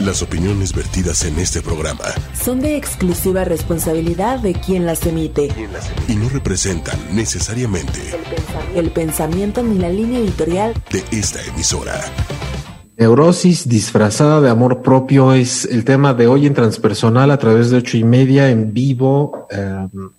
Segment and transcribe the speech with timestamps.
[0.00, 5.48] Las opiniones vertidas en este programa son de exclusiva responsabilidad de quien las emite.
[6.06, 8.00] Y no representan necesariamente
[8.76, 12.00] el pensamiento ni la línea editorial de esta emisora.
[12.96, 17.78] Neurosis disfrazada de amor propio es el tema de hoy en Transpersonal a través de
[17.78, 20.10] ocho y media en vivo, em,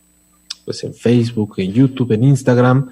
[0.66, 2.89] pues en Facebook, en YouTube, en Instagram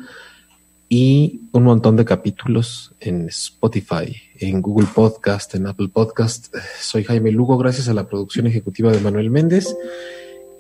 [0.90, 6.56] y un montón de capítulos en Spotify, en Google Podcast, en Apple Podcast.
[6.80, 9.76] Soy Jaime Lugo, gracias a la producción ejecutiva de Manuel Méndez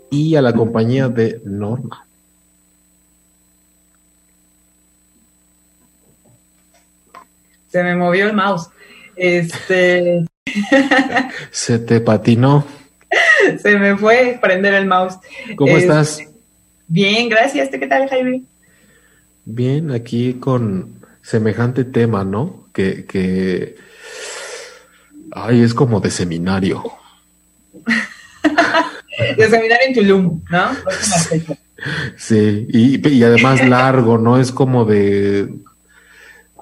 [0.09, 2.05] y a la compañía de Norma.
[7.69, 8.69] Se me movió el mouse.
[9.15, 10.25] Este.
[11.51, 12.65] Se te patinó.
[13.61, 15.15] Se me fue prender el mouse.
[15.55, 16.21] ¿Cómo Este, estás?
[16.87, 17.69] Bien, gracias.
[17.69, 18.43] ¿Qué tal, Jaime?
[19.49, 22.67] Bien, aquí con semejante tema, ¿no?
[22.73, 23.77] Que, que,
[25.31, 26.83] ay, es como de seminario.
[29.37, 30.69] De seminario en Tulum, ¿no?
[32.17, 34.37] Sí, y, y además largo, ¿no?
[34.37, 35.51] Es como de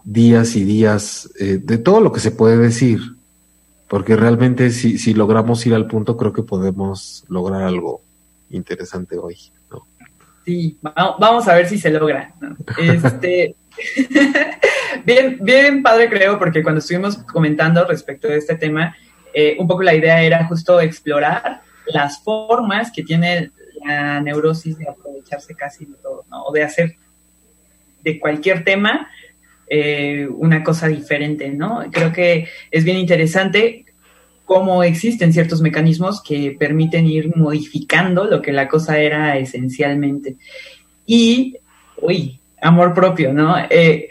[0.03, 2.99] días y días, eh, de todo lo que se puede decir,
[3.89, 8.01] porque realmente si, si logramos ir al punto, creo que podemos lograr algo
[8.51, 9.37] interesante hoy.
[10.45, 12.33] Sí, va- vamos a ver si se logra.
[12.77, 13.55] Este,
[15.05, 18.95] bien, bien padre creo, porque cuando estuvimos comentando respecto de este tema,
[19.33, 23.51] eh, un poco la idea era justo explorar las formas que tiene
[23.83, 26.43] la neurosis de aprovecharse casi de todo, ¿no?
[26.45, 26.95] O de hacer
[28.03, 29.09] de cualquier tema
[29.67, 31.83] eh, una cosa diferente, ¿no?
[31.91, 33.84] Creo que es bien interesante
[34.45, 40.37] cómo existen ciertos mecanismos que permiten ir modificando lo que la cosa era esencialmente.
[41.05, 41.57] Y,
[42.01, 43.55] uy, amor propio, ¿no?
[43.69, 44.09] Eh,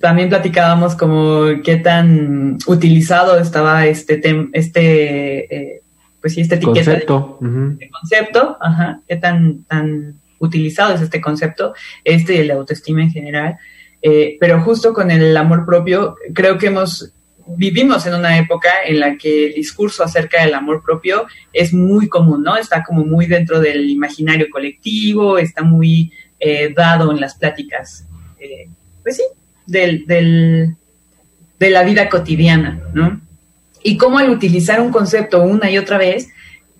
[0.00, 5.82] también platicábamos como qué tan utilizado estaba este tem este eh,
[6.20, 7.38] pues sí, esta etiqueta de- Concepto.
[7.40, 7.72] ujú.
[7.72, 13.02] este concepto, ajá, qué tan, tan utilizado es este concepto, este y el de autoestima
[13.02, 13.56] en general.
[14.00, 17.12] Eh, pero justo con el amor propio, creo que hemos
[17.46, 22.08] vivimos en una época en la que el discurso acerca del amor propio es muy
[22.08, 22.56] común, ¿no?
[22.56, 28.06] Está como muy dentro del imaginario colectivo, está muy eh, dado en las pláticas,
[28.38, 28.68] eh,
[29.02, 29.22] pues sí,
[29.66, 30.76] del, del,
[31.58, 33.20] de la vida cotidiana, ¿no?
[33.82, 36.28] Y cómo al utilizar un concepto una y otra vez,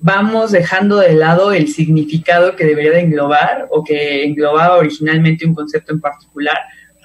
[0.00, 5.54] vamos dejando de lado el significado que debería de englobar o que englobaba originalmente un
[5.54, 6.58] concepto en particular,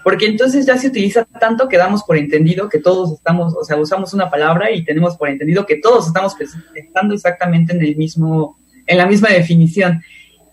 [0.07, 3.75] porque entonces ya se utiliza tanto que damos por entendido que todos estamos, o sea,
[3.75, 6.33] usamos una palabra y tenemos por entendido que todos estamos
[6.73, 10.01] pensando exactamente en el mismo, en la misma definición.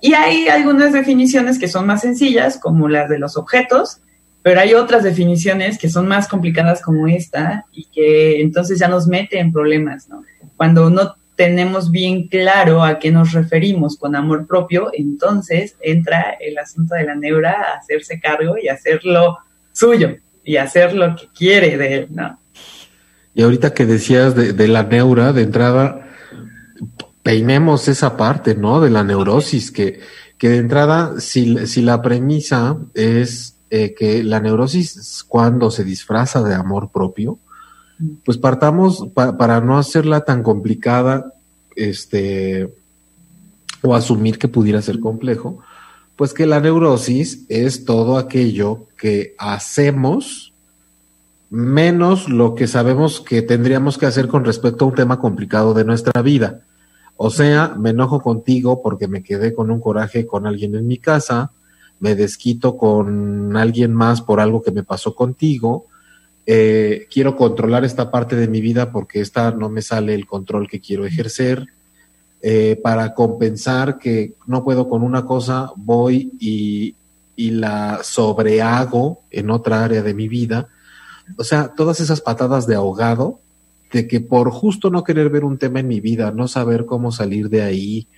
[0.00, 4.00] Y hay algunas definiciones que son más sencillas, como las de los objetos,
[4.42, 9.06] pero hay otras definiciones que son más complicadas como esta y que entonces ya nos
[9.06, 10.24] mete en problemas, ¿no?
[10.56, 16.58] Cuando no tenemos bien claro a qué nos referimos con amor propio, entonces entra el
[16.58, 19.38] asunto de la neura a hacerse cargo y hacerlo
[19.72, 22.38] suyo y hacer lo que quiere de él, ¿no?
[23.34, 26.08] Y ahorita que decías de, la neura, de entrada,
[27.24, 28.80] peinemos esa parte, ¿no?
[28.80, 29.98] De la neurosis, que,
[30.38, 36.44] que de entrada, si, si la premisa es eh, que la neurosis cuando se disfraza
[36.44, 37.40] de amor propio,
[38.24, 41.32] pues partamos pa- para no hacerla tan complicada,
[41.76, 42.72] este,
[43.82, 45.58] o asumir que pudiera ser complejo,
[46.16, 50.52] pues que la neurosis es todo aquello que hacemos
[51.50, 55.84] menos lo que sabemos que tendríamos que hacer con respecto a un tema complicado de
[55.84, 56.60] nuestra vida.
[57.16, 60.98] O sea, me enojo contigo porque me quedé con un coraje con alguien en mi
[60.98, 61.52] casa,
[62.00, 65.86] me desquito con alguien más por algo que me pasó contigo,
[66.46, 70.68] eh, quiero controlar esta parte de mi vida porque esta no me sale el control
[70.68, 71.68] que quiero ejercer.
[72.46, 76.94] Eh, para compensar que no puedo con una cosa, voy y,
[77.36, 80.68] y la sobrehago en otra área de mi vida.
[81.38, 83.40] O sea, todas esas patadas de ahogado,
[83.92, 87.12] de que por justo no querer ver un tema en mi vida, no saber cómo
[87.12, 88.08] salir de ahí,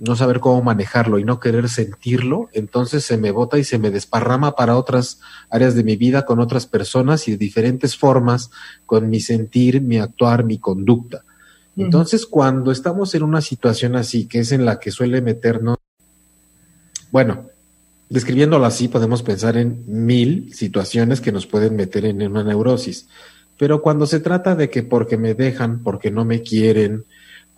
[0.00, 3.90] no saber cómo manejarlo y no querer sentirlo, entonces se me bota y se me
[3.90, 5.20] desparrama para otras
[5.50, 8.50] áreas de mi vida, con otras personas y de diferentes formas,
[8.86, 11.22] con mi sentir, mi actuar, mi conducta.
[11.76, 15.78] Entonces, cuando estamos en una situación así, que es en la que suele meternos,
[17.10, 17.48] bueno,
[18.08, 23.08] describiéndolo así, podemos pensar en mil situaciones que nos pueden meter en una neurosis.
[23.58, 27.04] Pero cuando se trata de que porque me dejan, porque no me quieren,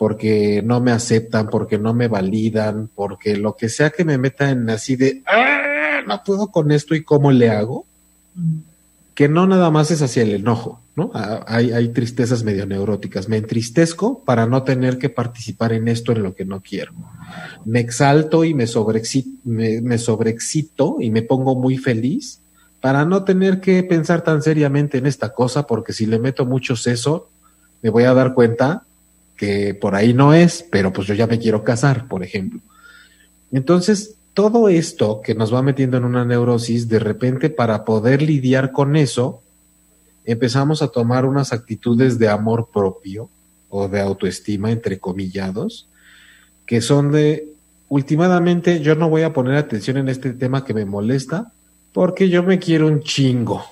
[0.03, 4.51] porque no me aceptan, porque no me validan, porque lo que sea que me meta
[4.51, 7.87] en así de, "Ah, no puedo con esto y cómo le hago,
[9.15, 11.13] que no nada más es hacia el enojo, ¿no?
[11.47, 13.29] Hay, hay tristezas medio neuróticas.
[13.29, 16.95] Me entristezco para no tener que participar en esto en lo que no quiero.
[17.65, 19.99] Me exalto y me sobreexcito, me, me
[20.99, 22.41] y me pongo muy feliz
[22.81, 26.75] para no tener que pensar tan seriamente en esta cosa, porque si le meto mucho
[26.75, 27.29] seso,
[27.83, 28.83] me voy a dar cuenta
[29.43, 32.61] que por ahí no es, pero pues yo ya me quiero casar, por ejemplo.
[33.51, 38.71] Entonces, todo esto que nos va metiendo en una neurosis, de repente para poder lidiar
[38.71, 39.43] con eso,
[40.25, 43.31] empezamos a tomar unas actitudes de amor propio
[43.69, 45.89] o de autoestima, entre comillados,
[46.65, 47.49] que son de,
[47.89, 51.51] últimamente yo no voy a poner atención en este tema que me molesta,
[51.93, 53.65] porque yo me quiero un chingo.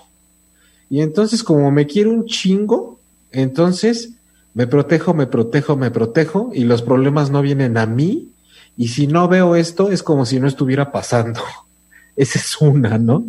[0.88, 2.98] Y entonces como me quiero un chingo,
[3.30, 4.14] entonces
[4.54, 8.30] me protejo, me protejo, me protejo y los problemas no vienen a mí,
[8.76, 11.42] y si no veo esto, es como si no estuviera pasando.
[12.16, 13.24] Esa es una, ¿no?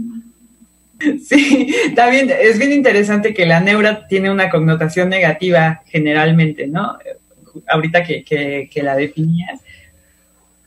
[1.26, 6.98] Sí, también es bien interesante que la neura tiene una connotación negativa generalmente, ¿no?
[7.68, 9.62] Ahorita que, que, la definías,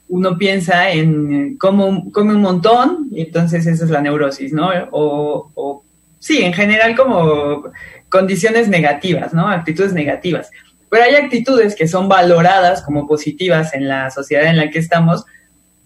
[0.09, 4.71] uno piensa en cómo come un montón y entonces esa es la neurosis, ¿no?
[4.91, 5.85] O, o
[6.19, 7.71] sí, en general como
[8.09, 9.49] condiciones negativas, ¿no?
[9.49, 10.51] Actitudes negativas.
[10.91, 15.25] Pero hay actitudes que son valoradas como positivas en la sociedad en la que estamos,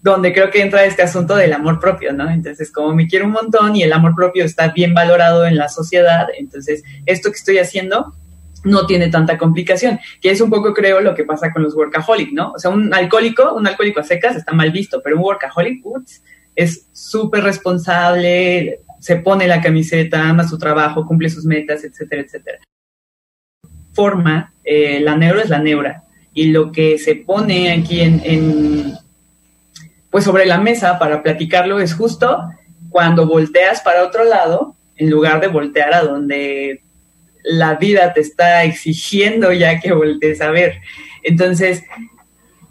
[0.01, 2.29] donde creo que entra este asunto del amor propio, ¿no?
[2.29, 5.67] Entonces, como me quiero un montón y el amor propio está bien valorado en la
[5.67, 8.13] sociedad, entonces esto que estoy haciendo
[8.63, 12.31] no tiene tanta complicación, que es un poco creo lo que pasa con los workaholic,
[12.33, 12.51] ¿no?
[12.51, 16.21] O sea, un alcohólico, un alcohólico a secas está mal visto, pero un workaholic, putz,
[16.55, 22.59] es súper responsable, se pone la camiseta, ama su trabajo, cumple sus metas, etcétera, etcétera
[23.99, 26.03] forma, eh, la neuro es la neura.
[26.33, 28.93] Y lo que se pone aquí en,
[30.09, 32.43] pues sobre la mesa para platicarlo es justo
[32.89, 36.81] cuando volteas para otro lado, en lugar de voltear a donde
[37.43, 40.79] la vida te está exigiendo ya que voltees a ver.
[41.23, 41.83] Entonces,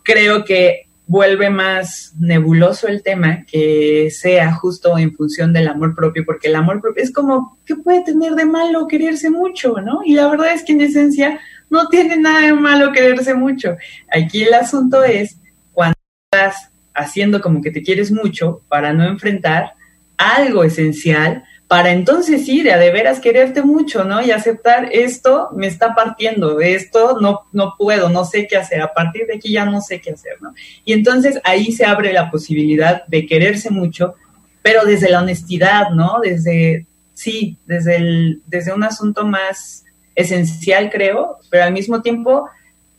[0.02, 6.22] creo que vuelve más nebuloso el tema que sea justo en función del amor propio,
[6.24, 10.00] porque el amor propio es como, ¿qué puede tener de malo quererse mucho, no?
[10.04, 11.40] Y la verdad es que en esencia
[11.70, 13.76] no tiene nada de malo quererse mucho.
[14.12, 15.38] Aquí el asunto es
[15.72, 15.96] cuando
[16.30, 19.72] estás haciendo como que te quieres mucho para no enfrentar
[20.18, 24.22] algo esencial para entonces sí, de a de veras quererte mucho, ¿no?
[24.22, 28.94] Y aceptar esto me está partiendo, esto no, no puedo, no sé qué hacer, a
[28.94, 30.54] partir de aquí ya no sé qué hacer, ¿no?
[30.86, 34.14] Y entonces ahí se abre la posibilidad de quererse mucho,
[34.62, 36.20] pero desde la honestidad, ¿no?
[36.22, 42.48] Desde, sí, desde, el, desde un asunto más esencial, creo, pero al mismo tiempo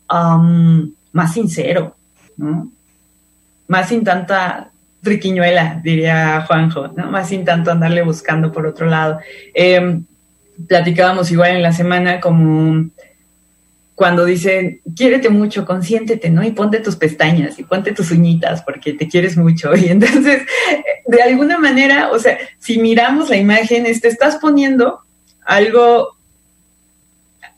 [0.07, 1.95] más sincero,
[2.38, 2.72] ¿no?
[3.68, 7.10] Más sin tanta triquiñuela, diría Juanjo, ¿no?
[7.10, 9.19] Más sin tanto andarle buscando por otro lado.
[9.54, 10.06] Em,
[10.68, 12.90] platicábamos igual en la semana como
[14.00, 16.42] cuando dicen, quiérete mucho, consiéntete, ¿no?
[16.42, 19.74] Y ponte tus pestañas y ponte tus uñitas porque te quieres mucho.
[19.75, 20.44] Y entonces,
[21.06, 25.01] de alguna manera, o sea, si miramos la imagen, te estás poniendo
[25.46, 26.19] algo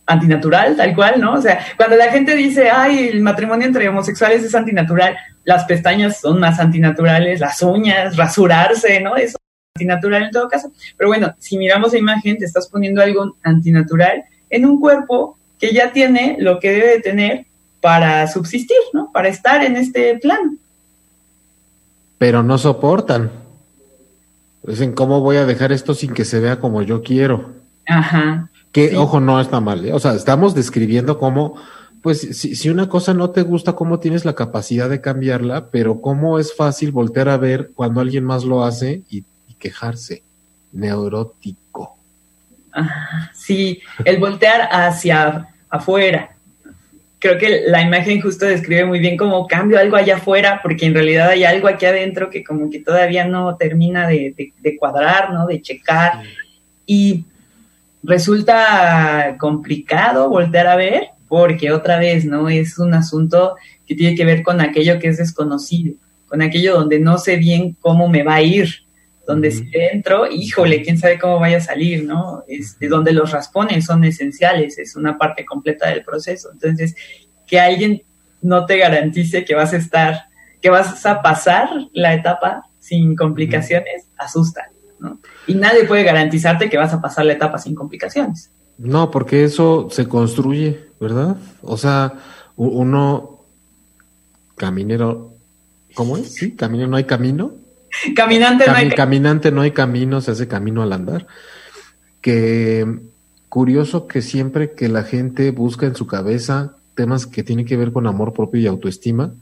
[0.06, 1.34] antinatural, tal cual, ¿no?
[1.34, 6.20] O sea, cuando la gente dice, ay, el matrimonio entre homosexuales es antinatural, las pestañas
[6.20, 9.16] son más antinaturales, las uñas, rasurarse, ¿no?
[9.16, 10.72] Eso es antinatural en todo caso.
[10.98, 15.74] Pero bueno, si miramos la imagen, te estás poniendo algo antinatural en un cuerpo que
[15.74, 17.46] ya tiene lo que debe de tener
[17.80, 19.12] para subsistir, ¿no?
[19.12, 20.56] Para estar en este plano.
[22.18, 23.32] Pero no soportan.
[24.64, 27.54] Dicen, ¿cómo voy a dejar esto sin que se vea como yo quiero?
[27.88, 28.51] Ajá.
[28.72, 29.86] Que, ojo, no está mal.
[29.86, 29.94] ¿eh?
[29.94, 31.56] O sea, estamos describiendo cómo,
[32.02, 36.00] pues, si, si, una cosa no te gusta, cómo tienes la capacidad de cambiarla, pero
[36.00, 39.26] cómo es fácil voltear a ver cuando alguien más lo hace y,
[39.60, 40.24] quejarse.
[40.72, 41.96] Neurótico.
[43.36, 46.36] sí, el voltear hacia afuera.
[47.20, 50.96] Creo que la imagen justo describe muy bien cómo cambio algo allá afuera, porque en
[50.96, 55.46] realidad hay algo aquí adentro que como que todavía no termina de, de cuadrar, ¿no?
[55.46, 56.24] De checar.
[56.88, 57.26] Y
[58.04, 62.50] resulta complicado voltear a ver porque otra vez, ¿no?
[62.50, 63.56] Es un asunto
[63.86, 65.96] que tiene que ver con aquello que es desconocido,
[66.28, 68.68] con aquello donde no sé bien cómo me va a ir,
[69.26, 72.44] donde si entro, híjole, quién sabe cómo vaya a salir, ¿no?
[72.48, 76.50] Este, donde los raspones son esenciales, es una parte completa del proceso.
[76.52, 76.96] Entonces,
[77.48, 78.04] que alguien
[78.42, 80.24] no te garantice que vas a estar,
[80.62, 84.70] que vas a pasar la etapa sin complicaciones, asusta.
[85.48, 88.52] Y nadie puede garantizarte que vas a pasar la etapa sin complicaciones.
[88.78, 91.38] No, porque eso se construye, ¿verdad?
[91.62, 92.14] O sea,
[92.56, 93.46] uno,
[94.56, 95.34] caminero,
[95.94, 96.34] ¿cómo es?
[96.34, 97.54] Sí, caminero no hay camino.
[98.16, 101.28] Caminante no hay Caminante no hay camino, se hace camino al andar.
[102.22, 102.86] que
[103.50, 107.92] curioso que siempre que la gente busca en su cabeza temas que tienen que ver
[107.92, 109.34] con amor propio y autoestima,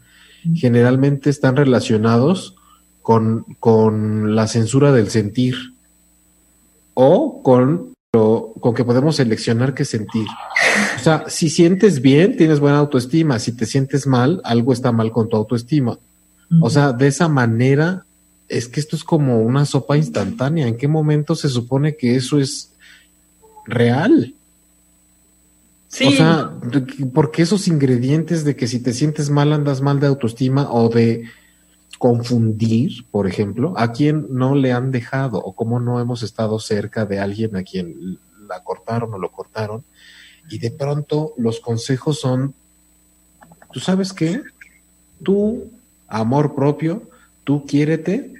[0.56, 2.56] generalmente están relacionados
[3.10, 5.56] con, con la censura del sentir
[6.94, 10.28] o con, lo, con que podemos seleccionar qué sentir.
[10.96, 13.40] O sea, si sientes bien, tienes buena autoestima.
[13.40, 15.98] Si te sientes mal, algo está mal con tu autoestima.
[16.62, 18.06] O sea, de esa manera,
[18.48, 20.68] es que esto es como una sopa instantánea.
[20.68, 22.74] ¿En qué momento se supone que eso es
[23.66, 24.36] real?
[25.88, 26.06] Sí.
[26.06, 26.52] O sea,
[27.12, 31.24] porque esos ingredientes de que si te sientes mal andas mal de autoestima o de
[32.00, 37.06] confundir, por ejemplo, a quién no le han dejado o cómo no hemos estado cerca
[37.06, 39.84] de alguien a quien la cortaron o lo cortaron
[40.50, 42.56] y de pronto los consejos son,
[43.72, 44.42] ¿tú sabes qué?
[45.22, 45.70] Tú,
[46.08, 47.10] amor propio,
[47.44, 48.34] tú quiérete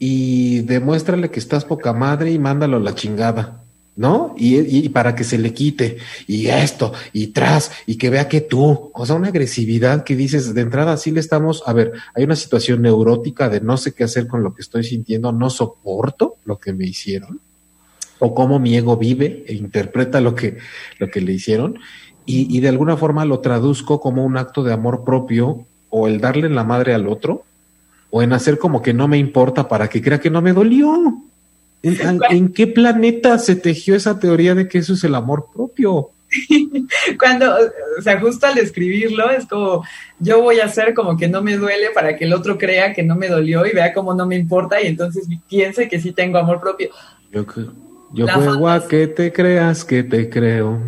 [0.00, 3.62] y demuéstrale que estás poca madre y mándalo a la chingada.
[3.96, 4.34] ¿No?
[4.36, 8.42] Y, y, para que se le quite, y esto, y tras, y que vea que
[8.42, 12.24] tú, o sea, una agresividad que dices, de entrada sí le estamos, a ver, hay
[12.24, 16.36] una situación neurótica de no sé qué hacer con lo que estoy sintiendo, no soporto
[16.44, 17.40] lo que me hicieron,
[18.18, 20.58] o cómo mi ego vive e interpreta lo que,
[20.98, 21.78] lo que le hicieron,
[22.26, 26.20] y, y de alguna forma lo traduzco como un acto de amor propio, o el
[26.20, 27.44] darle la madre al otro,
[28.10, 31.22] o en hacer como que no me importa para que crea que no me dolió.
[31.82, 36.10] ¿En, ¿En, qué planeta se tejió esa teoría de que eso es el amor propio?
[37.18, 37.54] Cuando,
[37.98, 39.84] o sea, justo al escribirlo, es como,
[40.18, 43.02] yo voy a hacer como que no me duele para que el otro crea que
[43.02, 46.38] no me dolió y vea como no me importa y entonces piense que sí tengo
[46.38, 46.90] amor propio.
[47.32, 47.44] Yo,
[48.12, 50.80] yo juego a que te creas que te creo,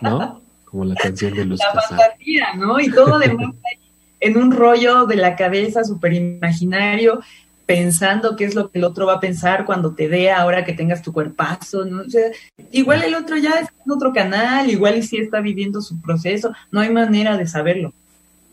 [0.00, 0.42] ¿no?
[0.64, 2.80] Como la canción de los La fantasía, ¿no?
[2.80, 3.54] Y todo demás
[4.24, 7.20] en un rollo de la cabeza súper imaginario
[7.66, 10.74] pensando qué es lo que el otro va a pensar cuando te vea ahora que
[10.74, 12.02] tengas tu cuerpazo, ¿no?
[12.02, 12.30] O sea,
[12.70, 16.52] igual el otro ya está en otro canal, igual y sí está viviendo su proceso,
[16.70, 17.92] no hay manera de saberlo.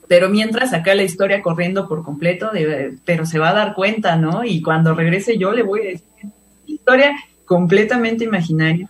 [0.08, 4.16] Pero mientras acá la historia corriendo por completo, de, pero se va a dar cuenta,
[4.16, 4.44] ¿no?
[4.44, 6.08] Y cuando regrese yo le voy a decir,
[6.66, 7.14] historia
[7.46, 8.90] completamente imaginaria,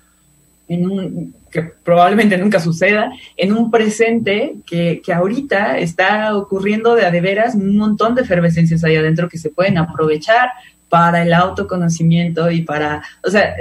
[0.67, 7.05] en un, que probablemente nunca suceda, en un presente que, que ahorita está ocurriendo de
[7.05, 10.49] a de veras un montón de efervescencias ahí adentro que se pueden aprovechar
[10.89, 13.53] para el autoconocimiento y para, o sea,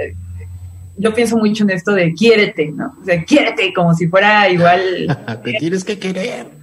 [0.97, 2.95] yo pienso mucho en esto de quiérete, ¿no?
[3.01, 5.17] O sea, quiérete como si fuera igual.
[5.43, 6.60] Te tienes que querer.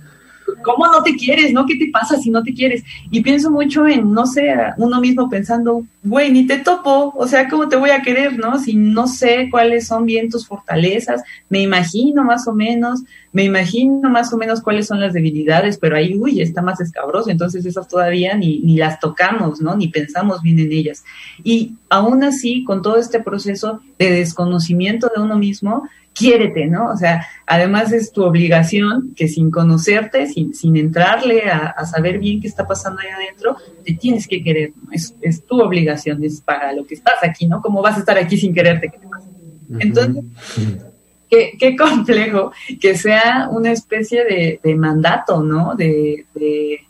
[0.63, 1.67] ¿Cómo no te quieres, no?
[1.67, 2.83] ¿Qué te pasa si no te quieres?
[3.11, 7.49] Y pienso mucho en, no sé, uno mismo pensando, güey, ni te topo, o sea,
[7.49, 8.59] ¿cómo te voy a querer, no?
[8.59, 14.09] Si no sé cuáles son bien tus fortalezas, me imagino más o menos, me imagino
[14.09, 17.89] más o menos cuáles son las debilidades, pero ahí, uy, está más escabroso, entonces esas
[17.89, 19.77] todavía ni, ni las tocamos, ¿no?
[19.77, 21.05] Ni pensamos bien en ellas.
[21.45, 26.91] Y aún así, con todo este proceso de desconocimiento de uno mismo, quiérete, ¿no?
[26.91, 32.19] O sea, además es tu obligación que sin conocerte, sin, sin entrarle a, a, saber
[32.19, 34.91] bien qué está pasando ahí adentro, te tienes que querer, ¿no?
[34.93, 37.61] es, es, tu obligación, es para lo que estás aquí, ¿no?
[37.61, 38.89] ¿Cómo vas a estar aquí sin quererte?
[38.89, 39.29] ¿Qué te pasa?
[39.79, 40.25] Entonces,
[41.29, 45.75] qué, qué, complejo que sea una especie de, de mandato, ¿no?
[45.75, 46.81] De, de,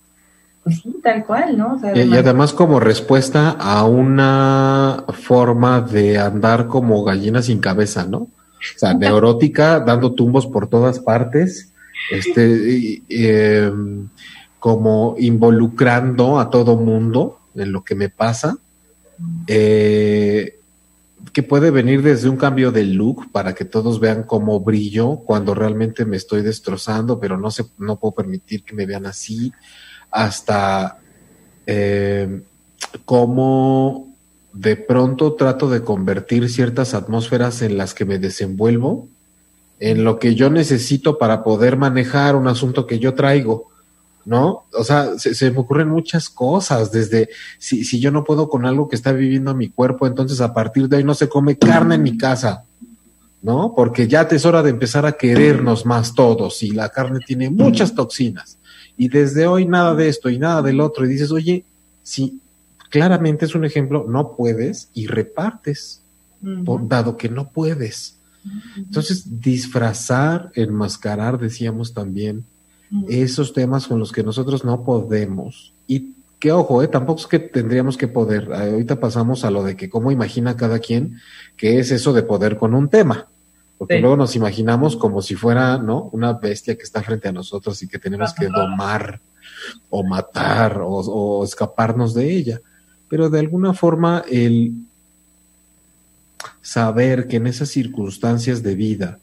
[0.65, 1.75] pues sí, tal cual, ¿no?
[1.75, 7.59] O sea, y, y además como respuesta a una forma de andar como gallina sin
[7.61, 8.19] cabeza, ¿no?
[8.19, 11.73] O sea, neurótica, dando tumbos por todas partes,
[12.11, 13.73] este, eh,
[14.59, 18.59] como involucrando a todo mundo en lo que me pasa,
[19.47, 20.58] eh,
[21.33, 25.55] que puede venir desde un cambio de look para que todos vean cómo brillo cuando
[25.55, 29.53] realmente me estoy destrozando, pero no, se, no puedo permitir que me vean así,
[30.11, 30.99] hasta
[31.67, 32.43] eh,
[33.05, 34.15] cómo
[34.53, 39.09] de pronto trato de convertir ciertas atmósferas en las que me desenvuelvo
[39.81, 43.69] en lo que yo necesito para poder manejar un asunto que yo traigo,
[44.29, 44.67] ¿no?
[44.75, 48.67] O sea, se, se me ocurren muchas cosas, desde si, si, yo no puedo con
[48.67, 51.95] algo que está viviendo mi cuerpo, entonces a partir de ahí no se come carne
[51.95, 52.65] en mi casa,
[53.41, 53.73] ¿no?
[53.75, 57.95] Porque ya es hora de empezar a querernos más todos y la carne tiene muchas
[57.95, 58.59] toxinas.
[58.99, 61.07] Y desde hoy nada de esto y nada del otro.
[61.07, 61.65] Y dices, oye,
[62.03, 62.39] si
[62.91, 66.03] claramente es un ejemplo, no puedes y repartes,
[66.43, 66.65] uh -huh.
[66.65, 68.19] por, dado que no puedes.
[68.45, 68.77] Uh -huh.
[68.77, 72.45] Entonces, disfrazar, enmascarar, decíamos también.
[73.09, 75.75] Esos temas con los que nosotros no podemos.
[75.87, 78.53] Y que ojo, eh, tampoco es que tendríamos que poder.
[78.53, 81.19] Ahorita pasamos a lo de que cómo imagina cada quien
[81.57, 83.29] que es eso de poder con un tema.
[83.77, 84.01] Porque sí.
[84.01, 86.11] luego nos imaginamos como si fuera, ¿no?
[86.13, 89.21] Una bestia que está frente a nosotros y que tenemos que domar
[89.91, 92.61] o matar o, o escaparnos de ella
[93.09, 94.75] pero de alguna forma el
[96.61, 99.19] saber que en esas circunstancias de vida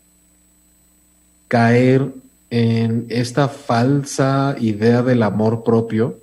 [1.48, 2.14] caer
[2.50, 6.22] en esta falsa idea del amor propio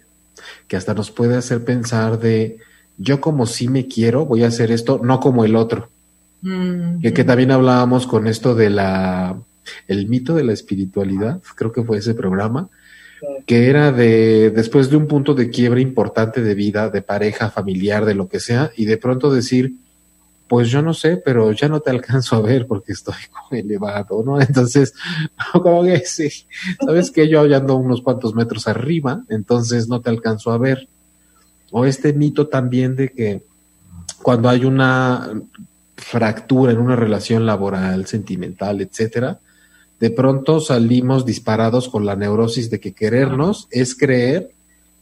[0.68, 2.58] que hasta nos puede hacer pensar de
[2.98, 5.88] yo como sí me quiero, voy a hacer esto, no como el otro.
[6.42, 9.36] Mm, que, que, también hablábamos con esto de la
[9.86, 12.68] el mito de la espiritualidad, creo que fue ese programa,
[13.46, 18.04] que era de después de un punto de quiebre importante de vida, de pareja, familiar,
[18.04, 19.74] de lo que sea, y de pronto decir,
[20.52, 23.14] pues yo no sé, pero ya no te alcanzo a ver porque estoy
[23.52, 24.38] elevado, ¿no?
[24.38, 24.92] Entonces,
[25.54, 26.28] como que sí,
[26.78, 30.90] sabes que yo ya ando unos cuantos metros arriba, entonces no te alcanzo a ver.
[31.70, 33.46] O este mito también de que
[34.22, 35.40] cuando hay una
[35.96, 39.40] fractura en una relación laboral, sentimental, etcétera,
[40.00, 44.50] de pronto salimos disparados con la neurosis de que querernos es creer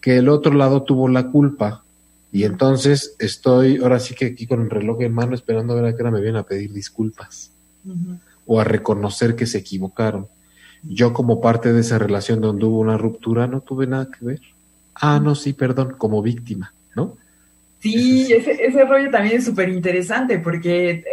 [0.00, 1.82] que el otro lado tuvo la culpa.
[2.32, 5.86] Y entonces estoy ahora sí que aquí con el reloj en mano esperando a ver
[5.86, 7.52] a qué hora me vienen a pedir disculpas
[8.46, 10.28] o a reconocer que se equivocaron.
[10.82, 14.40] Yo como parte de esa relación donde hubo una ruptura no tuve nada que ver.
[14.94, 17.16] Ah, no, sí, perdón, como víctima, ¿no?
[17.80, 21.04] Sí, ese, ese rollo también es súper interesante porque eh,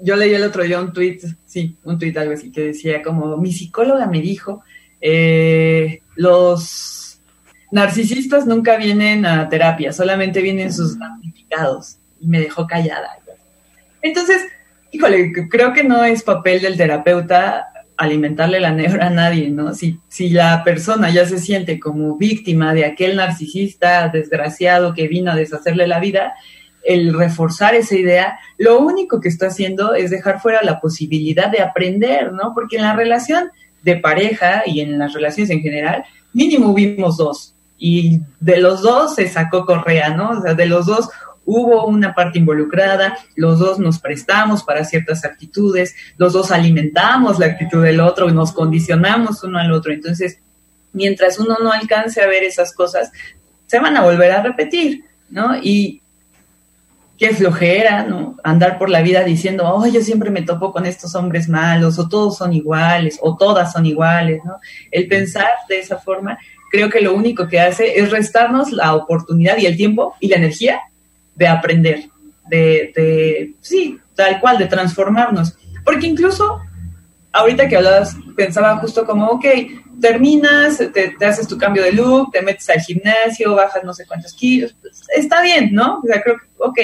[0.00, 3.36] yo leí el otro día un tweet, sí, un tweet algo así, que decía como,
[3.38, 4.62] mi psicóloga me dijo,
[5.00, 7.01] eh, los
[7.72, 11.96] narcisistas nunca vienen a terapia, solamente vienen sus damnificados.
[12.20, 13.18] Y me dejó callada.
[14.00, 14.42] Entonces,
[14.92, 19.74] híjole, creo que no es papel del terapeuta alimentarle la neura a nadie, ¿no?
[19.74, 25.32] Si, si la persona ya se siente como víctima de aquel narcisista desgraciado que vino
[25.32, 26.34] a deshacerle la vida,
[26.84, 31.60] el reforzar esa idea, lo único que está haciendo es dejar fuera la posibilidad de
[31.60, 32.52] aprender, ¿no?
[32.54, 33.50] Porque en la relación
[33.82, 37.51] de pareja y en las relaciones en general, mínimo vimos dos.
[37.84, 40.38] Y de los dos se sacó correa, ¿no?
[40.38, 41.08] O sea, de los dos
[41.44, 47.46] hubo una parte involucrada, los dos nos prestamos para ciertas actitudes, los dos alimentamos la
[47.46, 49.92] actitud del otro y nos condicionamos uno al otro.
[49.92, 50.38] Entonces,
[50.92, 53.10] mientras uno no alcance a ver esas cosas,
[53.66, 55.56] se van a volver a repetir, ¿no?
[55.60, 56.02] Y
[57.18, 58.36] qué flojera, ¿no?
[58.44, 62.08] Andar por la vida diciendo, oh, yo siempre me topo con estos hombres malos, o
[62.08, 64.58] todos son iguales, o todas son iguales, ¿no?
[64.92, 66.38] El pensar de esa forma,
[66.72, 70.36] creo que lo único que hace es restarnos la oportunidad y el tiempo y la
[70.36, 70.80] energía
[71.36, 72.08] de aprender,
[72.48, 75.56] de, de sí, tal cual, de transformarnos.
[75.84, 76.60] Porque incluso,
[77.30, 79.44] ahorita que hablabas, pensaba justo como, ok,
[80.00, 84.32] terminas, te, haces tu cambio de look, te metes al gimnasio, bajas no sé cuántos
[84.32, 86.00] kilos, pues, está bien, ¿no?
[86.02, 86.78] O sea, creo que, ok,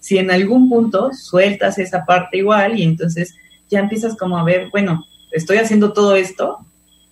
[0.00, 3.34] si en algún punto sueltas esa parte igual y entonces
[3.68, 6.64] ya empiezas como a ver, bueno, estoy haciendo todo esto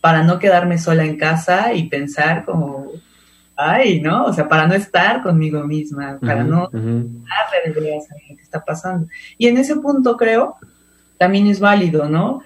[0.02, 2.90] para no quedarme sola en casa y pensar como,
[3.56, 4.24] ay, ¿no?
[4.24, 7.74] O sea, para no estar conmigo misma, para no darle a lo
[8.36, 9.06] que está pasando.
[9.38, 10.56] Y en ese punto creo,
[11.18, 12.42] también es válido, ¿no?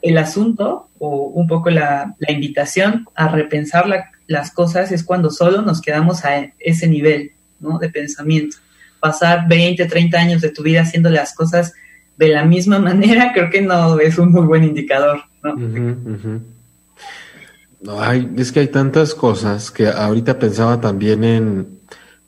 [0.00, 3.86] El asunto o un poco la, invitación a repensar
[4.28, 7.78] las cosas es cuando solo nos quedamos a ese nivel, ¿no?
[7.78, 8.58] De pensamiento
[9.00, 11.74] pasar 20, 30 años de tu vida haciendo las cosas
[12.16, 15.56] de la misma manera, creo que no es un muy buen indicador, ¿no?
[15.56, 16.40] No,
[17.88, 21.80] hay, es que hay tantas cosas que ahorita pensaba también en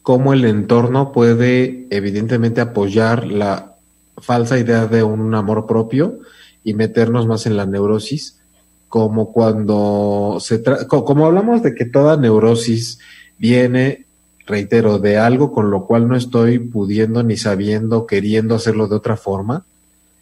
[0.02, 3.76] cómo el entorno puede evidentemente apoyar la
[4.18, 6.20] falsa idea de un amor propio
[6.62, 8.40] y meternos más en la neurosis,
[8.88, 12.98] como cuando se como hablamos de que toda neurosis
[13.38, 14.06] viene
[14.46, 19.16] reitero, de algo con lo cual no estoy pudiendo ni sabiendo, queriendo hacerlo de otra
[19.16, 19.64] forma,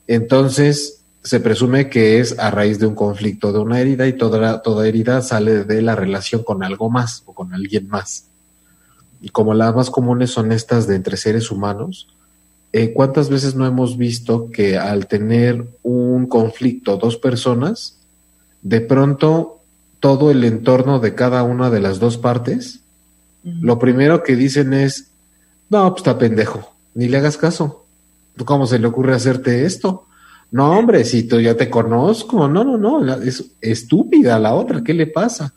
[0.06, 4.62] entonces se presume que es a raíz de un conflicto, de una herida y toda,
[4.62, 8.26] toda herida sale de la relación con algo más o con alguien más.
[9.20, 12.08] Y como las más comunes son estas de entre seres humanos,
[12.72, 17.98] eh, ¿cuántas veces no hemos visto que al tener un conflicto dos personas,
[18.62, 19.60] de pronto
[20.00, 22.82] todo el entorno de cada una de las dos partes
[23.42, 25.10] lo primero que dicen es,
[25.68, 27.84] no, pues está pendejo, ni le hagas caso.
[28.44, 30.06] ¿Cómo se le ocurre hacerte esto?
[30.52, 34.94] No, hombre, si tú ya te conozco, no, no, no, es estúpida la otra, ¿qué
[34.94, 35.54] le pasa?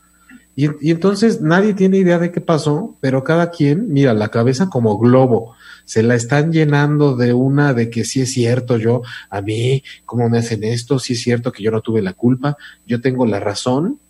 [0.56, 4.98] Y, entonces nadie tiene idea de qué pasó, pero cada quien, mira, la cabeza como
[4.98, 5.54] globo,
[5.84, 10.28] se la están llenando de una de que sí es cierto, yo, a mí, ¿cómo
[10.30, 10.98] me hacen esto?
[10.98, 12.56] Sí es cierto que yo no tuve la culpa,
[12.86, 14.00] yo tengo la razón.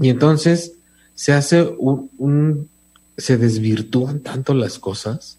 [0.00, 0.72] Y entonces
[1.14, 2.68] se hace un
[3.18, 5.38] se desvirtúan tanto las cosas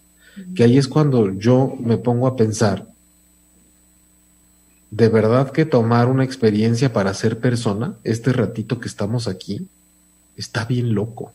[0.54, 2.89] que ahí es cuando yo me pongo a pensar,
[4.92, 9.68] de verdad que tomar una experiencia para ser persona, este ratito que estamos aquí,
[10.36, 11.34] está bien loco.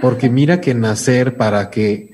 [0.00, 2.10] Porque mira que nacer para que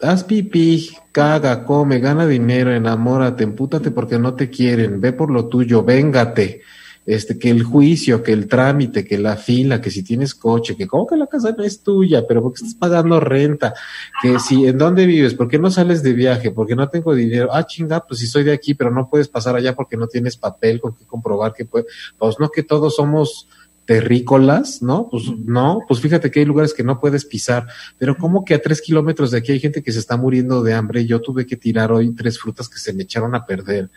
[0.00, 5.46] haz pipí, caga, come, gana dinero, enamórate, empútate porque no te quieren, ve por lo
[5.46, 6.62] tuyo, véngate
[7.08, 10.86] este, que el juicio, que el trámite, que la fila, que si tienes coche, que
[10.86, 13.72] como que la casa no es tuya, pero porque estás pagando renta,
[14.20, 15.32] que si, ¿en dónde vives?
[15.32, 16.50] ¿Por qué no sales de viaje?
[16.50, 17.48] ¿Por qué no tengo dinero?
[17.50, 20.36] Ah, chinga, pues si soy de aquí, pero no puedes pasar allá porque no tienes
[20.36, 21.86] papel con que comprobar que puedes,
[22.18, 23.48] pues no que todos somos
[23.86, 25.08] terrícolas, ¿no?
[25.10, 28.60] Pues no, pues fíjate que hay lugares que no puedes pisar, pero como que a
[28.60, 31.56] tres kilómetros de aquí hay gente que se está muriendo de hambre, yo tuve que
[31.56, 33.88] tirar hoy tres frutas que se me echaron a perder.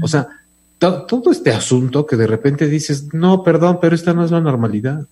[0.00, 0.26] O sea,
[0.78, 5.06] todo, este asunto que de repente dices, no, perdón, pero esta no es la normalidad.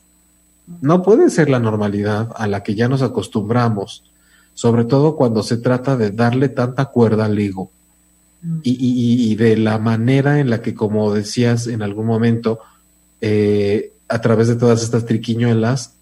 [0.81, 4.05] No puede ser la normalidad a la que ya nos acostumbramos,
[4.55, 7.70] sobre todo cuando se trata de darle tanta cuerda al ego.
[8.42, 8.59] Mm.
[8.62, 12.59] Y, de la manera en la que, como decías en algún momento,
[13.20, 15.94] eh, a través de todas estas triquiñuelas,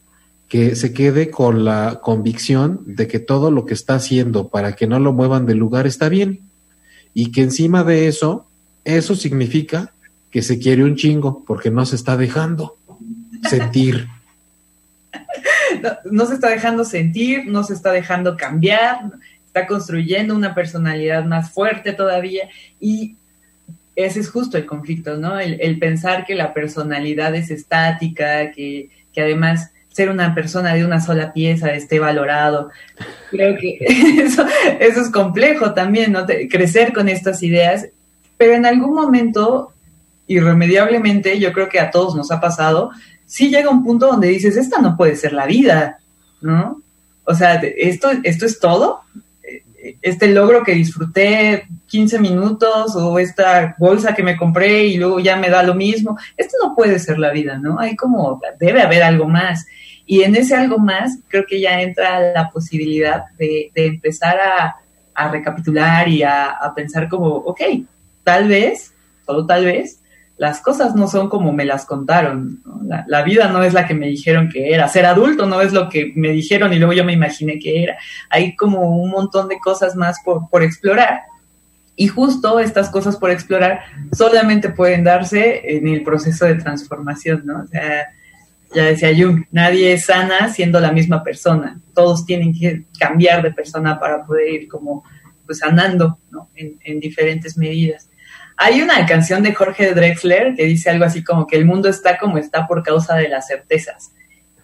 [0.48, 4.88] que se quede con la convicción de que todo lo que está haciendo para que
[4.88, 6.40] no lo muevan del lugar está bien.
[7.14, 8.49] Y que encima de eso
[8.96, 9.92] eso significa
[10.30, 12.76] que se quiere un chingo porque no se está dejando
[13.48, 14.08] sentir.
[16.10, 18.98] No, se está dejando sentir, no se está dejando cambiar,
[19.46, 22.48] está construyendo una personalidad más fuerte todavía
[22.80, 23.14] y
[23.96, 25.38] ese es justo el conflicto, ¿no?
[25.38, 31.00] El, pensar que la personalidad es estática, que, que, además ser una persona de una
[31.00, 32.70] sola pieza esté valorado.
[33.30, 33.78] Creo que
[34.22, 34.44] eso,
[34.80, 36.26] eso es complejo también, ¿no?
[36.26, 37.88] crecer con estas ideas
[38.40, 39.74] pero en algún momento,
[40.26, 42.90] irremediablemente, yo creo que a todos nos ha pasado,
[43.26, 45.98] sí llega un punto donde dices, esta no puede ser la vida,
[46.40, 46.80] ¿no?
[47.24, 49.02] O sea, esto, esto es todo,
[50.00, 55.36] este logro que disfruté 15 minutos o esta bolsa que me compré y luego ya
[55.36, 57.78] me da lo mismo, esto no puede ser la vida, ¿no?
[57.78, 59.66] Hay como, debe haber algo más.
[60.06, 64.76] Y en ese algo más creo que ya entra la posibilidad de, empezar a,
[65.30, 67.60] recapitular y a, a, pensar como, ok,
[68.24, 68.94] tal vez,
[69.26, 70.00] solo tal vez,
[70.40, 72.62] las cosas no son como me las contaron.
[73.06, 74.88] La, vida no es la que me dijeron que era.
[74.88, 77.98] Ser adulto no es lo que me dijeron y luego yo me imaginé que era.
[78.30, 81.24] Hay como un montón de cosas más por, por explorar.
[81.94, 83.80] Y justo estas cosas por explorar
[84.12, 87.60] solamente pueden darse en el proceso de transformación, ¿no?
[87.60, 88.08] O sea,
[88.74, 91.78] ya decía Jung, nadie es sana siendo la misma persona.
[91.94, 95.04] Todos tienen que cambiar de persona para poder ir como
[95.44, 96.48] pues sanando, ¿no?
[96.54, 98.09] En, en diferentes medidas.
[98.62, 102.18] Hay una canción de Jorge Drexler que dice algo así como que el mundo está
[102.18, 104.12] como está por causa de las certezas.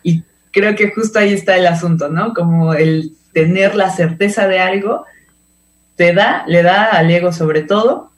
[0.03, 2.35] Y creo que justo ahí está el asunto, ¿no?
[2.35, 5.07] Como el tener la certeza de algo
[5.95, 8.11] te da, le da al ego sobre todo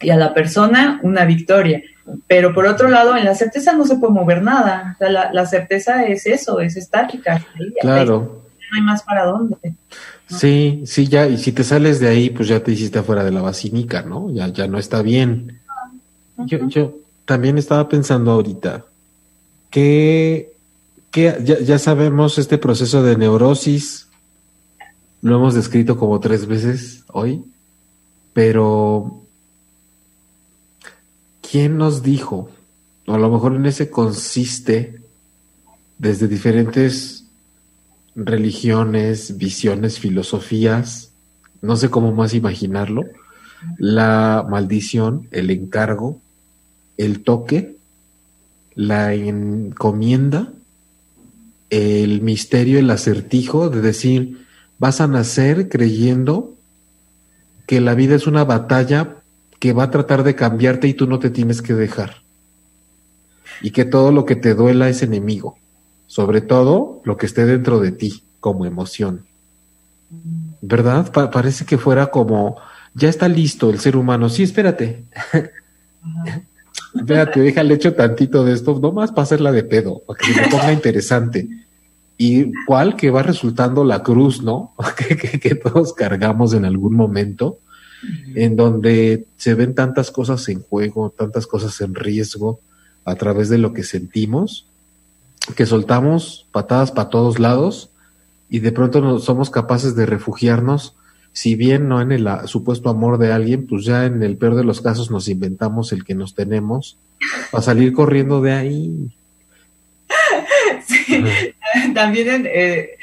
[0.00, 1.82] y a la persona una victoria.
[2.26, 4.96] Pero por otro lado, en la certeza no se puede mover nada.
[4.98, 7.44] la, certeza es eso, es estática.
[7.82, 8.44] Claro.
[8.70, 9.56] No hay más para dónde.
[10.28, 13.30] Sí, sí, ya, y si te sales de ahí, pues ya te hiciste afuera de
[13.30, 14.30] la basílica, ¿no?
[14.30, 15.60] Ya, ya no está bien.
[16.36, 18.84] Yo, yo también estaba pensando ahorita
[19.70, 20.52] que,
[21.10, 24.08] que ya, ya sabemos este proceso de neurosis,
[25.22, 27.42] lo hemos descrito como tres veces hoy,
[28.34, 29.22] pero
[31.40, 32.50] ¿quién nos dijo?
[33.06, 35.00] O a lo mejor en ese consiste
[35.96, 37.17] desde diferentes
[38.18, 41.12] religiones, visiones, filosofías,
[41.62, 43.04] no sé cómo más imaginarlo,
[43.78, 46.20] la maldición, el encargo,
[46.96, 47.76] el toque,
[48.74, 50.52] la encomienda,
[51.70, 54.46] el misterio, el acertijo de decir,
[54.78, 56.54] vas a nacer creyendo
[57.66, 59.16] que la vida es una batalla
[59.58, 62.22] que va a tratar de cambiarte y tú no te tienes que dejar.
[63.60, 65.58] Y que todo lo que te duela es enemigo
[66.08, 69.26] sobre todo lo que esté dentro de ti como emoción.
[70.60, 71.12] ¿Verdad?
[71.12, 72.56] parece que fuera como,
[72.94, 74.28] ya está listo el ser humano.
[74.30, 75.04] Sí, espérate.
[76.94, 80.48] espérate, déjale hecho tantito de esto, nomás para hacerla de pedo, para que se me
[80.48, 81.46] ponga interesante.
[82.16, 84.74] Y cuál que va resultando la cruz, ¿no?
[84.96, 87.58] que, que todos cargamos en algún momento,
[88.34, 92.60] en donde se ven tantas cosas en juego, tantas cosas en riesgo
[93.04, 94.67] a través de lo que sentimos
[95.56, 97.90] que soltamos patadas para todos lados
[98.50, 100.96] y de pronto no somos capaces de refugiarnos,
[101.32, 104.64] si bien no en el supuesto amor de alguien, pues ya en el peor de
[104.64, 106.98] los casos nos inventamos el que nos tenemos
[107.50, 108.94] para salir corriendo de ahí.
[110.86, 111.22] Sí,
[111.94, 112.96] también eh,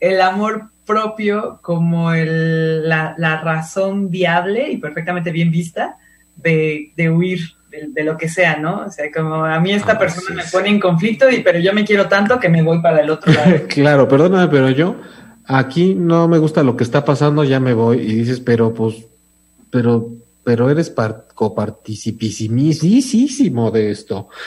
[0.00, 5.96] el amor propio como el, la, la, razón viable y perfectamente bien vista
[6.36, 7.55] de, de huir
[7.88, 8.86] de, lo que sea, ¿no?
[8.86, 11.84] O sea, como a mí esta persona me pone en conflicto, y, pero yo me
[11.84, 13.56] quiero tanto que me voy para el otro lado.
[13.68, 14.96] claro, perdóname, pero yo
[15.46, 17.98] aquí no me gusta lo que está pasando, ya me voy.
[17.98, 19.06] Y dices, pero pues,
[19.70, 20.08] pero,
[20.44, 20.94] pero eres
[21.34, 24.28] coparticipisísimo de esto.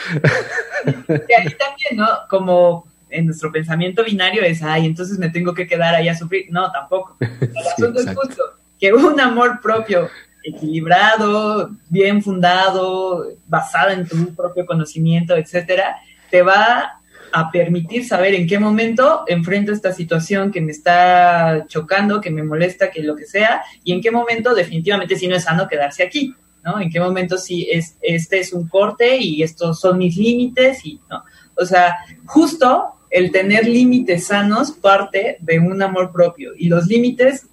[0.82, 2.08] Y ahí también, ¿no?
[2.30, 6.46] Como en nuestro pensamiento binario es, ay, entonces me tengo que quedar ahí a sufrir.
[6.50, 7.16] No, tampoco.
[7.20, 8.42] El asunto es justo
[8.78, 10.08] que un amor propio
[10.42, 15.96] equilibrado, bien fundado, basado en tu propio conocimiento, etcétera,
[16.30, 17.00] te va
[17.32, 22.42] a permitir saber en qué momento enfrento esta situación que me está chocando, que me
[22.42, 26.02] molesta, que lo que sea, y en qué momento definitivamente si no es sano quedarse
[26.02, 26.80] aquí, ¿no?
[26.80, 31.00] En qué momento si es, este es un corte y estos son mis límites y,
[31.08, 31.24] ¿no?
[31.56, 37.46] O sea, justo el tener límites sanos parte de un amor propio y los límites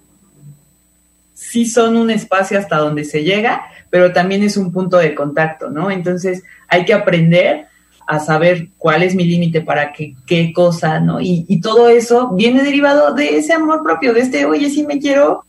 [1.38, 5.70] sí son un espacio hasta donde se llega, pero también es un punto de contacto,
[5.70, 5.88] ¿no?
[5.88, 7.68] Entonces hay que aprender
[8.08, 11.20] a saber cuál es mi límite para qué, qué cosa, ¿no?
[11.20, 14.98] Y, y, todo eso viene derivado de ese amor propio, de este, oye, sí me
[14.98, 15.44] quiero,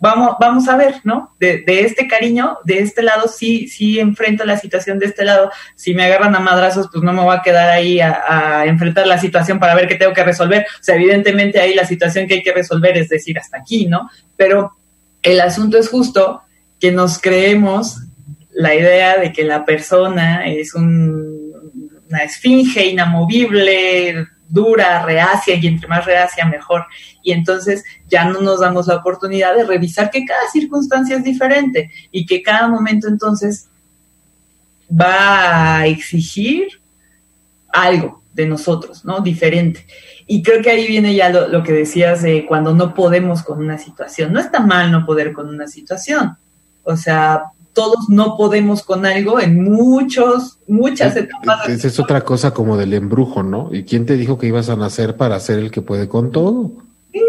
[0.00, 1.34] vamos, vamos a ver, ¿no?
[1.38, 5.50] De, de, este cariño, de este lado, sí, sí enfrento la situación de este lado.
[5.74, 9.06] Si me agarran a madrazos, pues no me voy a quedar ahí a, a, enfrentar
[9.06, 10.66] la situación para ver qué tengo que resolver.
[10.80, 14.10] O sea, evidentemente ahí la situación que hay que resolver es decir, hasta aquí, ¿no?
[14.36, 14.76] Pero
[15.22, 16.42] el asunto es justo
[16.78, 17.98] que nos creemos
[18.52, 21.52] la idea de que la persona es un,
[22.08, 26.86] una esfinge inamovible, dura, reacia, y entre más reacia mejor.
[27.22, 31.90] Y entonces ya no nos damos la oportunidad de revisar que cada circunstancia es diferente
[32.10, 33.68] y que cada momento entonces
[34.90, 36.80] va a exigir
[37.68, 39.20] algo de nosotros, ¿no?
[39.20, 39.86] Diferente.
[40.26, 43.78] Y creo que ahí viene ya lo, que decías de cuando no podemos con una
[43.78, 44.32] situación.
[44.32, 46.36] No está mal no poder con una situación.
[46.82, 47.44] O sea,
[47.76, 51.68] todos no podemos con algo en muchos, muchas etapas.
[51.68, 53.68] Es otra cosa como del embrujo, ¿no?
[53.70, 56.72] ¿Y quién te dijo que ibas a nacer para ser el que puede con todo?
[57.12, 57.20] Sí,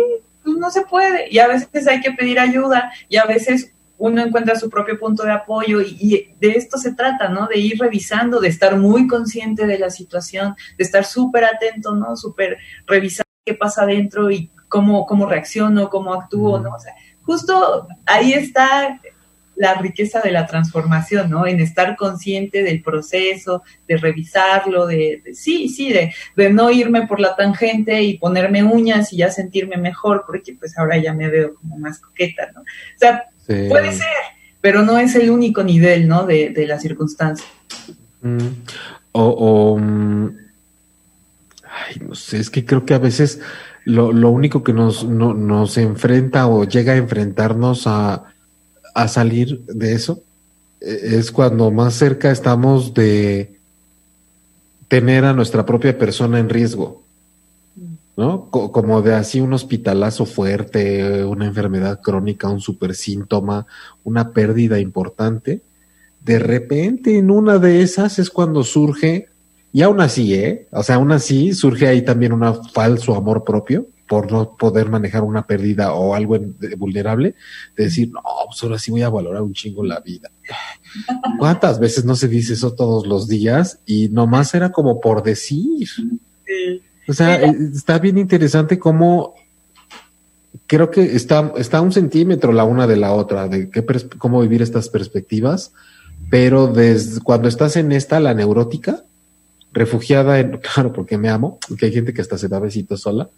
[0.46, 1.28] pues no se puede.
[1.30, 5.24] Y a veces hay que pedir ayuda y a veces uno encuentra su propio punto
[5.24, 7.48] de apoyo y, y de esto se trata, ¿no?
[7.48, 12.16] De ir revisando, de estar muy consciente de la situación, de estar súper atento, ¿no?
[12.16, 16.74] Súper revisando qué pasa adentro y cómo, cómo reacciono, cómo actúo, ¿no?
[16.74, 19.02] O sea, justo ahí está
[19.58, 21.46] la riqueza de la transformación, ¿no?
[21.48, 27.08] En estar consciente del proceso, de revisarlo, de, de sí, sí, de, de, no irme
[27.08, 31.30] por la tangente y ponerme uñas y ya sentirme mejor, porque pues ahora ya me
[31.30, 32.62] veo como más coqueta, ¿no?
[32.62, 33.66] O sea, sí.
[33.68, 34.08] puede ser,
[34.62, 36.26] pero no es el único nivel, ¿no?
[36.26, 37.48] De, de la circunstancia.
[38.22, 38.48] Mm.
[39.12, 39.80] O, o
[41.88, 43.42] ay, no sé, es que creo que a veces
[43.86, 48.26] lo, lo único que nos, no, nos enfrenta o llega a enfrentarnos a
[48.98, 50.24] a salir de eso
[50.82, 53.56] es cuando más cerca estamos de
[54.88, 57.04] tener a nuestra propia persona en riesgo,
[58.16, 58.50] ¿no?
[58.50, 63.68] Como de así un hospitalazo fuerte, una enfermedad crónica, un super síntoma,
[64.04, 65.62] una pérdida importante.
[66.26, 69.28] De repente en una de esas es cuando surge,
[69.72, 70.68] y aún así, ¿eh?
[70.72, 75.24] O sea, aún así surge ahí también un falso amor propio por no poder manejar
[75.24, 77.36] una pérdida o algo en, de, vulnerable,
[77.76, 80.32] de decir, no, pues ahora sí voy a valorar un chingo la vida.
[81.40, 83.80] ¿Cuántas veces no se dice eso todos los días?
[83.86, 85.88] Y nomás era como por decir.
[85.88, 86.82] Sí.
[87.08, 87.56] O sea, sí.
[87.74, 89.36] está bien interesante cómo
[90.68, 93.86] creo que está, está un centímetro la una de la otra, de qué
[94.18, 95.72] cómo vivir estas perspectivas,
[96.30, 99.04] pero desde cuando estás en esta, la neurótica,
[99.72, 103.30] refugiada en, claro, porque me amo, que hay gente que hasta se da besitos sola,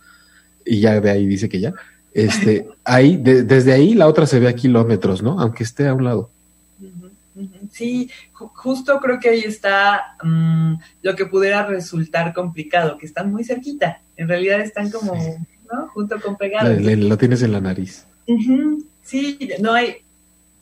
[0.66, 1.74] y ya de ahí dice que ya.
[2.14, 5.40] Este, ahí, de, desde ahí la otra se ve a kilómetros, ¿no?
[5.40, 6.30] Aunque esté a un lado.
[7.72, 13.32] Sí, ju justo creo que ahí está um, lo que pudiera resultar complicado, que están
[13.32, 14.02] muy cerquita.
[14.18, 15.32] En realidad están como, sí.
[15.72, 15.88] ¿no?
[15.90, 16.82] Junto con pegados.
[16.82, 18.06] Lo, lo tienes en la nariz.
[18.28, 18.86] Uh -huh.
[19.02, 19.98] Sí, no hay.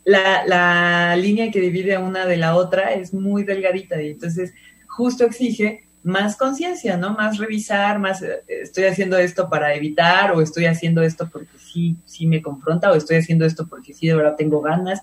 [0.05, 4.53] La, la línea que divide una de la otra es muy delgadita y entonces
[4.87, 7.11] justo exige más conciencia, ¿no?
[7.11, 11.95] Más revisar, más eh, estoy haciendo esto para evitar o estoy haciendo esto porque sí,
[12.05, 15.01] sí me confronta o estoy haciendo esto porque sí de verdad tengo ganas,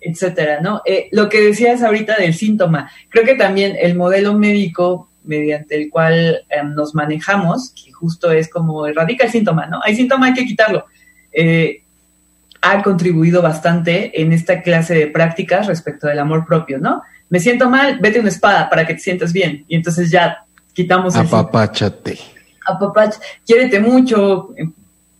[0.00, 0.82] etcétera, ¿no?
[0.84, 5.90] Eh, lo que decías ahorita del síntoma, creo que también el modelo médico mediante el
[5.90, 9.80] cual eh, nos manejamos, que justo es como erradica el síntoma, ¿no?
[9.82, 10.86] Hay síntoma, hay que quitarlo.
[11.32, 11.82] Eh,
[12.62, 17.02] ha contribuido bastante en esta clase de prácticas respecto del amor propio, ¿no?
[17.28, 19.64] Me siento mal, vete una espada para que te sientas bien.
[19.68, 20.45] Y entonces ya
[20.76, 22.18] quitamos Apapáchate.
[22.66, 23.14] Apapach,
[23.46, 24.50] quiérete mucho,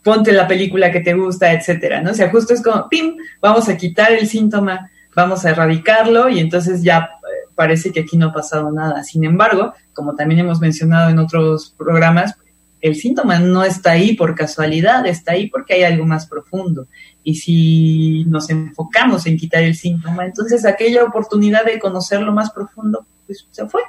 [0.03, 2.11] ponte la película que te gusta, etcétera, ¿no?
[2.11, 6.41] O sea, justo es como, pim, vamos a quitar el síntoma, vamos a erradicarlo y
[6.41, 7.09] entonces ya
[7.55, 9.03] parece que aquí no ha pasado nada.
[9.03, 12.35] Sin embargo, como también hemos mencionado en otros programas,
[12.83, 16.87] el síntoma no está ahí por casualidad, está ahí porque hay algo más profundo.
[17.25, 22.51] Y si nos enfocamos en quitar el síntoma, entonces aquella oportunidad de conocer lo más
[22.51, 23.81] profundo, pues se fue,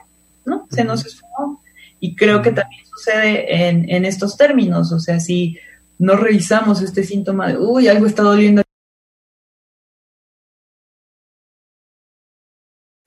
[0.48, 0.68] ¿no?
[0.72, 1.62] Se nos esfumó.
[2.00, 5.58] Y creo que también sucede en, en estos términos, o sea, si
[6.00, 8.64] no revisamos este síntoma de, uy, algo está doliendo.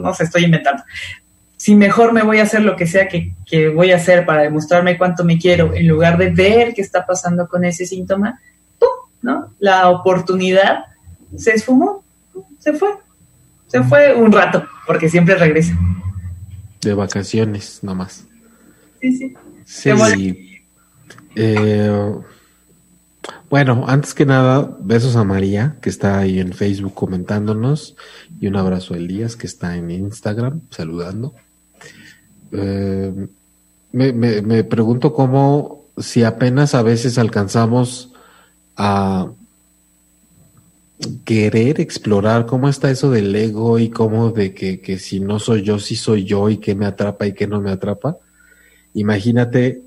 [0.00, 0.85] No se estoy inventando
[1.61, 3.35] si mejor me voy a hacer lo que sea que,
[3.68, 7.46] voy a hacer para demostrarme cuánto me quiero, en lugar de ver qué está pasando
[7.48, 8.40] con ese síntoma,
[8.79, 8.88] ¡pum!
[9.20, 9.53] ¿no?
[9.59, 10.87] La oportunidad
[11.37, 12.03] se esfumó,
[12.59, 12.88] se fue,
[13.66, 15.74] se fue un rato, porque siempre regresa.
[16.80, 18.26] De vacaciones, nomás.
[19.00, 19.34] Sí, sí.
[19.64, 19.90] Sí.
[21.36, 22.14] Eh,
[23.48, 27.96] bueno, antes que nada, besos a María, que está ahí en Facebook comentándonos,
[28.40, 31.34] y un abrazo a Elías, que está en Instagram saludando.
[32.52, 33.12] Eh,
[33.92, 38.12] me, me, pregunto cómo, si apenas a veces alcanzamos
[38.76, 39.30] a
[41.24, 45.62] querer explorar cómo está eso del ego y cómo de que, que si no soy
[45.62, 48.18] yo, sí soy yo y qué me atrapa y qué no me atrapa.
[48.94, 49.82] Imagínate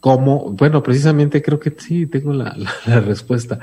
[0.00, 3.58] cómo, bueno, precisamente creo que sí, tengo la, la, respuesta.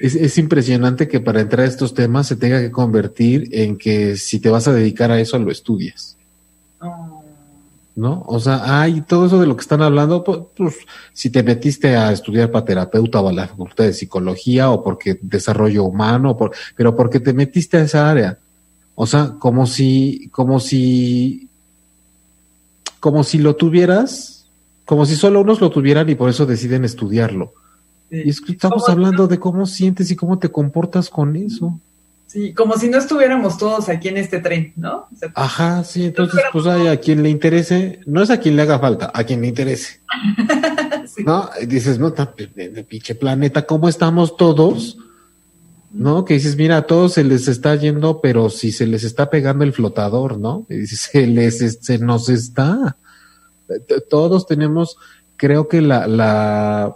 [0.00, 4.16] Es, es, impresionante que para entrar a estos temas se tenga que convertir en que
[4.16, 6.16] si te vas a dedicar a eso, lo estudias.
[7.98, 8.22] ¿No?
[8.28, 10.76] O sea, hay todo eso de lo que están hablando, pues, pues,
[11.12, 15.18] si te metiste a estudiar para terapeuta o a la facultad de psicología o porque
[15.20, 18.38] desarrollo humano, por, pero porque te metiste a esa área.
[18.94, 21.48] O sea, como si, como si,
[23.00, 24.46] como si lo tuvieras,
[24.84, 27.52] como si solo unos lo tuvieran y por eso deciden estudiarlo.
[28.12, 31.80] Y es que estamos hablando de cómo sientes y cómo te comportas con eso.
[32.28, 35.08] Sí, como si no estuviéramos todos aquí en este tren, ¿no?
[35.34, 38.78] Ajá, sí, entonces pues hay a quien le interese, no es a quien le haga
[38.78, 40.02] falta, a quien le interese.
[41.24, 41.48] ¿No?
[41.58, 44.98] Y dices, no, de pinche planeta, ¿cómo estamos todos?
[45.90, 46.26] ¿No?
[46.26, 49.64] Que dices, mira, a todos se les está yendo, pero si se les está pegando
[49.64, 50.66] el flotador, ¿no?
[50.68, 52.98] Y dices, se les, se nos está.
[54.10, 54.98] Todos tenemos,
[55.36, 56.94] creo que la, la,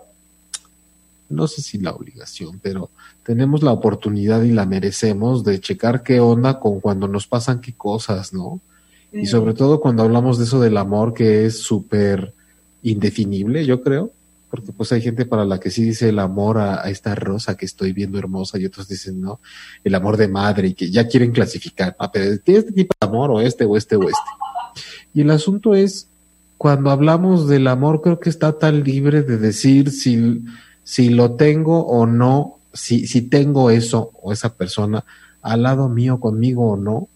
[1.30, 2.90] no sé si la obligación, pero
[3.24, 7.72] tenemos la oportunidad y la merecemos de checar qué onda con cuando nos pasan qué
[7.72, 8.60] cosas, ¿no?
[9.12, 12.32] Y sobre todo cuando hablamos de eso del amor que es súper
[12.82, 14.10] indefinible, yo creo,
[14.50, 17.66] porque pues hay gente para la que sí dice el amor a, esta rosa que
[17.66, 19.40] estoy viendo hermosa y otros dicen, no,
[19.84, 23.30] el amor de madre y que ya quieren clasificar, ah, pero este tipo de amor
[23.30, 24.30] o este o este o este.
[25.12, 26.08] Y el asunto es,
[26.56, 30.42] cuando hablamos del amor creo que está tan libre de decir si,
[30.84, 35.04] si lo tengo o no si, si tengo eso o esa persona
[35.42, 37.08] al lado mío, conmigo o no,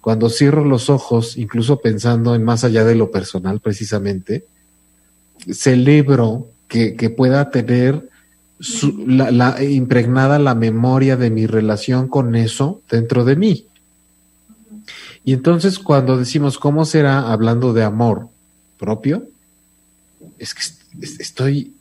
[0.00, 4.46] cuando cierro los ojos, incluso pensando en más allá de lo personal precisamente,
[5.52, 8.08] celebro que, que pueda tener
[9.06, 13.66] la, impregnada la memoria de mi relación con eso dentro de mí.
[15.24, 18.28] Y entonces cuando decimos cómo será hablando de amor
[18.78, 19.28] propio,
[20.38, 20.62] es que
[21.00, 21.74] estoy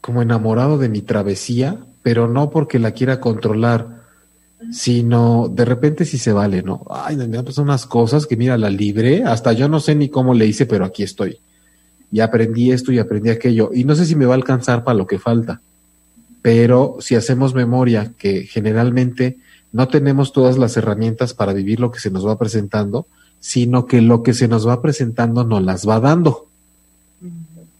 [0.00, 4.02] como enamorado de mi travesía pero no porque la quiera controlar,
[4.70, 6.84] sino de repente si se vale, ¿no?
[6.90, 10.10] Ay, me han pasado unas cosas que mira, la libré, hasta yo no sé ni
[10.10, 11.38] cómo le hice, pero aquí estoy.
[12.12, 13.70] Y aprendí esto y aprendí aquello.
[13.72, 15.62] Y no sé si me va a alcanzar para lo que falta.
[16.42, 19.38] Pero si hacemos memoria que generalmente
[19.72, 23.06] no tenemos todas las herramientas para vivir lo que se nos va presentando,
[23.40, 26.48] sino que lo que se nos va presentando nos las va dando.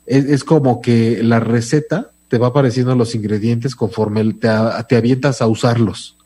[0.06, 4.48] Es, es como que la receta te va apareciendo los ingredientes conforme te,
[4.88, 6.16] te avientas a usarlos.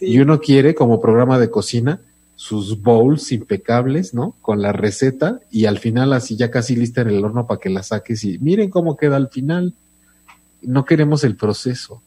[0.00, 2.00] Y uno quiere, como programa de cocina,
[2.36, 4.36] sus bowls impecables, ¿no?
[4.42, 7.70] Con la receta y al final así ya casi lista en el horno para que
[7.70, 9.74] la saques y miren cómo queda al final.
[10.60, 12.02] No queremos el proceso.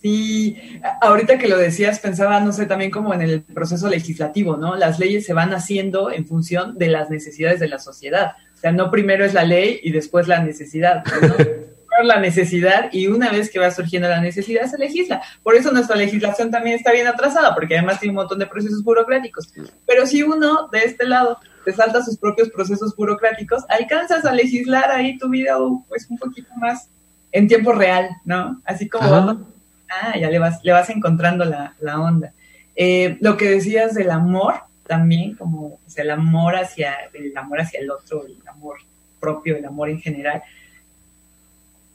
[0.00, 0.56] Sí,
[1.00, 4.76] ahorita que lo decías pensaba, no sé, también como en el proceso legislativo, ¿no?
[4.76, 8.32] Las leyes se van haciendo en función de las necesidades de la sociedad.
[8.54, 11.34] O sea, no primero es la ley y después la necesidad, ¿no?
[12.02, 15.22] la necesidad y una vez que va surgiendo la necesidad se legisla.
[15.42, 18.82] Por eso nuestra legislación también está bien atrasada, porque además tiene un montón de procesos
[18.82, 19.52] burocráticos.
[19.86, 24.90] Pero si uno de este lado te salta sus propios procesos burocráticos, alcanzas a legislar
[24.90, 25.56] ahí tu vida
[25.88, 26.88] pues un poquito más
[27.32, 28.60] en tiempo real, ¿no?
[28.64, 32.32] Así como, ah, ya le vas, le vas encontrando la, la onda.
[32.76, 34.54] Eh, lo que decías del amor,
[34.86, 38.78] también como el amor hacia el amor hacia el otro, el amor
[39.20, 40.42] propio, el amor en general,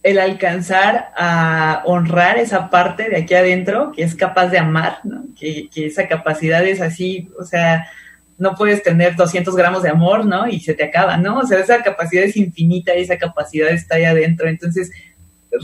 [0.01, 5.25] el alcanzar a honrar esa parte de aquí adentro que es capaz de amar, ¿no?
[5.39, 7.87] que, esa capacidad es así, o sea,
[8.37, 10.47] no puedes tener 200 gramos de amor, ¿no?
[10.47, 11.39] Y se te acaba, ¿no?
[11.39, 14.47] O sea, esa capacidad es infinita y esa capacidad está ahí adentro.
[14.47, 14.91] Entonces,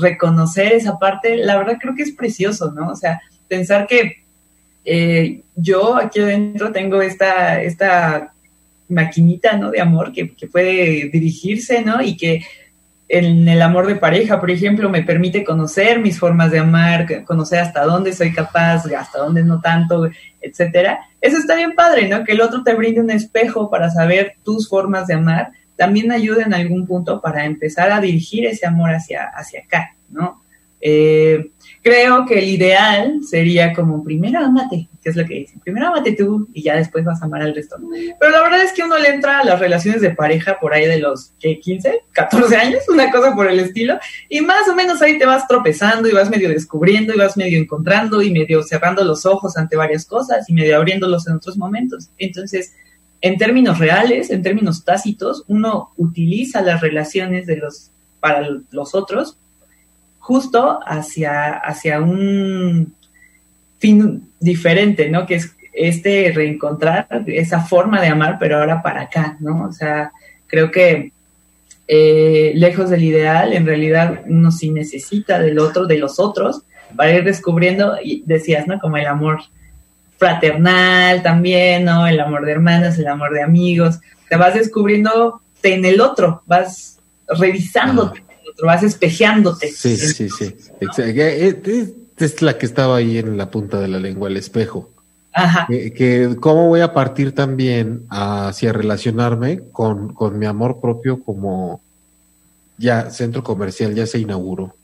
[0.01, 2.89] reconocer esa parte, la verdad creo que es precioso, ¿no?
[2.89, 4.25] O sea, pensar que
[4.83, 8.33] eh, yo aquí adentro tengo esta, esta
[8.89, 9.71] maquinita, ¿no?
[9.71, 12.01] De amor que, que puede dirigirse, ¿no?
[12.01, 12.41] Y que
[13.07, 17.59] en el amor de pareja, por ejemplo, me permite conocer mis formas de amar, conocer
[17.59, 20.09] hasta dónde soy capaz, hasta dónde no tanto,
[20.41, 20.99] etcétera.
[21.21, 22.23] Eso está bien padre, ¿no?
[22.23, 26.43] Que el otro te brinde un espejo para saber tus formas de amar, también ayuda
[26.43, 30.41] en algún punto para empezar a dirigir ese amor hacia, hacia acá, ¿no?
[30.87, 31.49] Eh,
[31.81, 36.11] creo que el ideal sería como primero amate, que es lo que dicen, primero amate
[36.11, 37.77] tú y ya después vas a amar al resto.
[38.19, 40.85] Pero la verdad es que uno le entra a las relaciones de pareja por ahí
[40.85, 43.97] de los ¿qué, 15, 14 años, una cosa por el estilo,
[44.29, 47.57] y más o menos ahí te vas tropezando y vas medio descubriendo y vas medio
[47.57, 52.11] encontrando y medio cerrando los ojos ante varias cosas y medio abriéndolos en otros momentos.
[52.19, 52.75] Entonces,
[53.21, 59.39] en términos reales, en términos tácitos, uno utiliza las relaciones de los para los otros
[60.25, 62.95] justo hacia, hacia un
[63.77, 65.27] fin diferente, ¿no?
[65.27, 69.65] Que es este reencontrar esa forma de amar, pero ahora para acá, ¿no?
[69.65, 70.11] O sea,
[70.47, 71.11] creo que
[71.87, 76.63] eh, lejos del ideal, en realidad uno sí necesita del otro, de los otros,
[76.95, 78.79] para ir descubriendo, y decías, ¿no?
[78.79, 79.41] Como el amor
[80.17, 82.07] fraternal también, ¿no?
[82.07, 86.97] El amor de hermanas, el amor de amigos, te vas descubriendo en el otro, vas
[87.27, 88.24] revisándote
[88.63, 89.71] vas espejeándote.
[89.71, 90.55] Sí, sí, sí.
[90.97, 94.91] Eh, es la que estaba ahí en la punta de la lengua, el espejo.
[95.33, 95.67] Ajá.
[95.67, 101.81] Que, cómo voy a partir también hacia relacionarme con, con mi amor propio como
[102.77, 104.75] ya centro comercial ya se inauguró.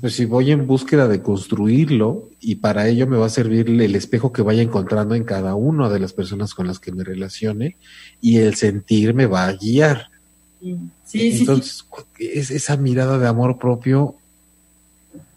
[0.00, 3.94] Pues si voy en búsqueda de construirlo y para ello me va a servir el
[3.94, 7.76] espejo que vaya encontrando en cada una de las personas con las que me relacione
[8.22, 10.08] y el sentir me va a guiar.
[11.12, 11.84] Entonces,
[12.18, 14.16] Es, esa mirada de amor propio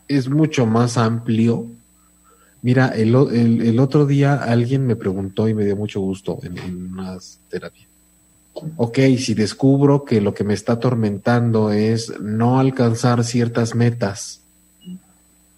[0.07, 1.67] es mucho más amplio.
[2.61, 6.93] Mira, el, el, otro día alguien me preguntó y me dio mucho gusto en, en
[6.93, 7.87] unas terapias.
[8.75, 14.41] Ok, si descubro que lo que me está atormentando es no alcanzar ciertas metas,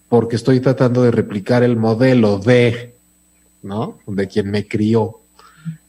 [0.10, 2.94] porque estoy tratando de replicar el modelo de,
[3.64, 3.98] ¿no?
[4.06, 5.22] De quien me crió.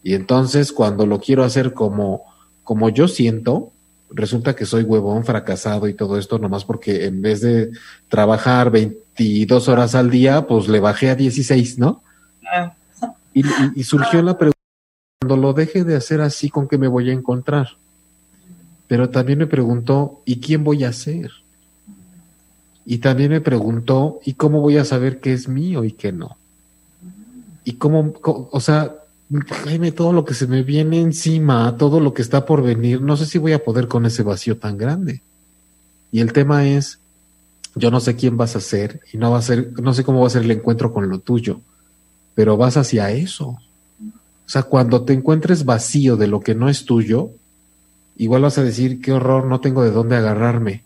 [0.03, 2.33] Y entonces cuando lo quiero hacer como
[2.65, 3.72] como yo siento,
[4.15, 7.71] resulta que soy huevón, fracasado y todo esto, nomás porque en vez de
[8.09, 12.03] trabajar 22 horas al día, pues le bajé a 16, ¿no?
[12.53, 12.75] Ah.
[13.35, 14.59] Y, surgió la pregunta,
[15.21, 17.77] cuando lo deje de hacer así, ¿con qué me voy a encontrar?
[18.87, 21.31] Pero también me preguntó, ¿y quién voy a ser?
[22.85, 26.37] Y también me preguntó, ¿y cómo voy a saber qué es mío y qué no?
[27.65, 28.97] Y cómo, o sea,
[29.97, 33.25] Todo lo que se me viene encima, todo lo que está por venir, no sé
[33.25, 35.23] si voy a poder con ese vacío tan grande.
[36.11, 36.99] Y el tema es,
[37.75, 40.21] yo no sé quién vas a ser y no va a ser, no sé cómo
[40.21, 41.61] va a ser el encuentro con lo tuyo,
[42.35, 43.47] pero vas hacia eso.
[43.49, 47.31] O sea, cuando te encuentres vacío de lo que no es tuyo,
[48.17, 50.85] igual vas a decir, qué horror, no tengo de dónde agarrarme.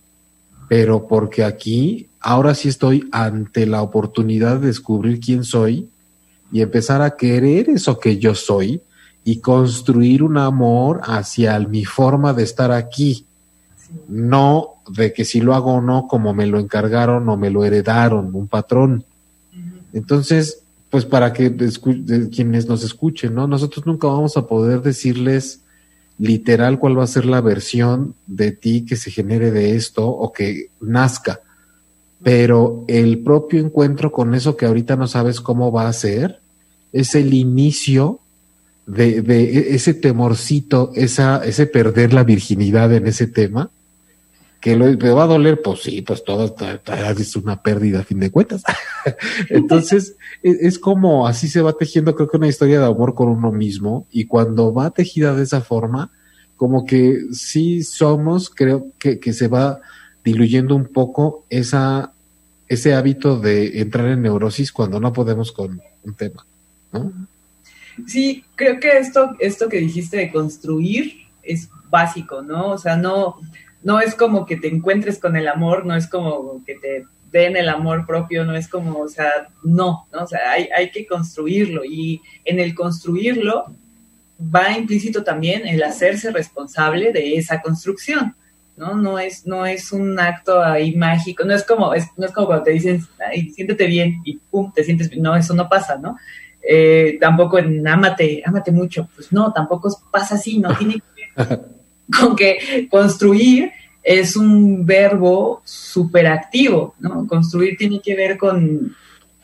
[0.68, 5.88] Pero porque aquí, ahora sí estoy ante la oportunidad de descubrir quién soy
[6.52, 8.82] y empezar a querer eso que yo soy
[9.24, 13.26] y construir un amor hacia mi forma de estar aquí.
[14.08, 17.64] No de que si lo hago o no, como me lo encargaron o me lo
[17.64, 19.04] heredaron, un patrón.
[19.92, 21.54] Entonces, pues para que
[22.30, 23.46] quienes nos escuchen, ¿no?
[23.46, 25.62] Nosotros nunca vamos a poder decirles
[26.18, 30.32] literal cuál va a ser la versión de ti que se genere de esto o
[30.32, 31.40] que nazca
[32.22, 36.40] pero el propio encuentro con eso que ahorita no sabes cómo va a ser,
[36.92, 38.20] es el inicio
[38.86, 43.70] de, de ese temorcito, esa, ese perder la virginidad en ese tema,
[44.60, 46.54] que lo, va a doler, pues sí, pues todo
[47.18, 48.62] es una pérdida a fin de cuentas.
[49.50, 53.28] Entonces, es, es, como así se va tejiendo, creo que una historia de amor con
[53.28, 56.10] uno mismo, y cuando va tejida de esa forma,
[56.56, 59.80] como que sí somos, creo que, que se va
[60.26, 62.12] diluyendo un poco esa,
[62.66, 66.44] ese hábito de entrar en neurosis cuando no podemos con un tema,
[66.92, 67.12] ¿no?
[68.08, 72.72] Sí, creo que esto, esto que dijiste de construir es básico, ¿no?
[72.72, 73.36] O sea, no,
[73.84, 77.56] no es como que te encuentres con el amor, no es como que te den
[77.56, 79.30] el amor propio, no es como, o sea,
[79.62, 80.24] no, ¿no?
[80.24, 83.66] O sea, hay, hay que construirlo y en el construirlo
[84.40, 88.34] va implícito también el hacerse responsable de esa construcción.
[88.76, 88.94] ¿No?
[88.94, 92.48] No es, no es un acto ahí mágico, no es como, es, no es como
[92.48, 95.96] cuando te dicen, ay, siéntete bien y pum, te sientes bien, no, eso no pasa,
[95.96, 96.16] ¿no?
[96.66, 101.60] eh, tampoco en ámate, ámate mucho, pues no, tampoco pasa así, no tiene que ver
[102.18, 103.70] con que construir
[104.02, 107.26] es un verbo superactivo, ¿no?
[107.26, 108.94] Construir tiene que ver con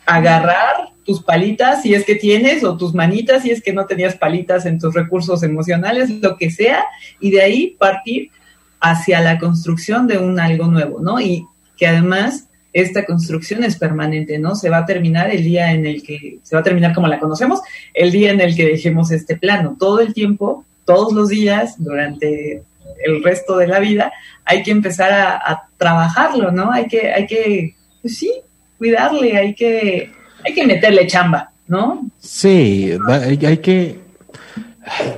[0.06, 4.16] agarrar tus palitas si es que tienes o tus manitas si es que no tenías
[4.16, 6.84] palitas en tus recursos emocionales, lo que sea,
[7.20, 8.30] y de ahí partir
[8.82, 11.20] hacia la construcción de un algo nuevo, ¿no?
[11.20, 11.46] Y
[11.78, 14.54] que además esta construcción es permanente, ¿no?
[14.54, 17.20] Se va a terminar el día en el que, se va a terminar como la
[17.20, 17.60] conocemos,
[17.94, 19.76] el día en el que dejemos este plano.
[19.78, 22.62] Todo el tiempo, todos los días, durante
[23.04, 24.12] el resto de la vida,
[24.44, 26.70] hay que empezar a, trabajarlo, ¿no?
[26.70, 28.32] Hay que, hay que, pues sí,
[28.78, 30.12] cuidarle, hay que,
[30.44, 32.08] hay que meterle chamba, ¿no?
[32.20, 33.98] Sí, hay, que,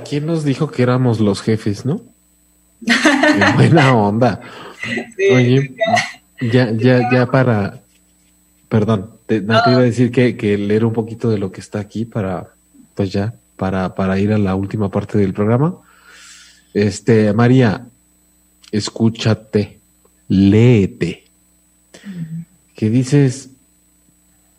[0.09, 2.01] ¿quién nos dijo que éramos los jefes, no?
[3.55, 4.41] Buena onda.
[5.31, 5.75] Oye,
[6.41, 7.81] ya, ya, ya para,
[8.69, 11.61] perdón, te, no, te iba a decir que, que leer un poquito de lo que
[11.61, 12.53] está aquí para,
[12.93, 15.77] pues ya, para, para ir a la última parte del programa.
[16.73, 17.87] Este, María,
[18.71, 19.79] escúchate,
[20.27, 21.23] léete.
[22.75, 23.49] Que dices,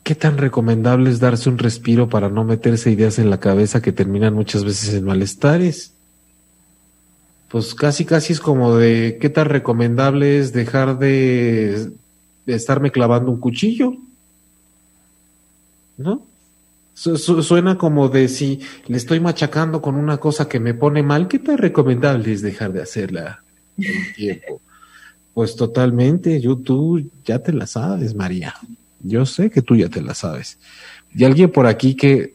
[0.02, 3.92] ¿qué tan recomendable es darse un respiro para no meterse ideas en la cabeza que
[3.92, 5.92] terminan muchas veces en malestares?
[7.48, 11.90] Pues casi, casi es como de, ¿qué tan recomendable es dejar de,
[12.44, 13.94] de estarme clavando un cuchillo?
[15.96, 16.22] ¿No?
[16.96, 21.38] suena como de si le estoy machacando con una cosa que me pone mal, ¿qué
[21.38, 23.44] tan recomendable es dejar de hacerla
[23.76, 24.62] el tiempo?
[25.34, 28.54] Pues totalmente, yo tú ya te la sabes, María.
[29.00, 30.58] Yo sé que tú ya te la sabes.
[31.14, 32.32] Y alguien por aquí que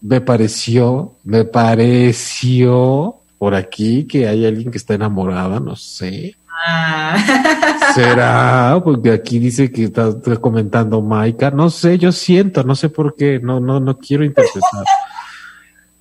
[0.00, 6.36] me pareció, me pareció por aquí que hay alguien que está enamorada, no sé.
[6.66, 7.92] Ah.
[7.94, 8.80] ¿Será?
[8.82, 11.52] Porque aquí dice que está, comentando Maika.
[11.52, 14.84] No sé, yo siento, no sé por qué, no, no, no quiero interpretar.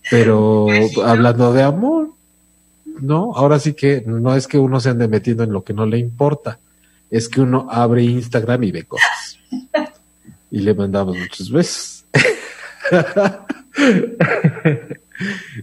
[0.09, 0.67] Pero
[1.05, 2.09] hablando de amor,
[3.01, 3.33] ¿no?
[3.35, 5.99] Ahora sí que no es que uno se ande metiendo en lo que no le
[5.99, 6.59] importa,
[7.11, 9.38] es que uno abre Instagram y ve cosas.
[10.49, 12.05] Y le mandamos muchos besos.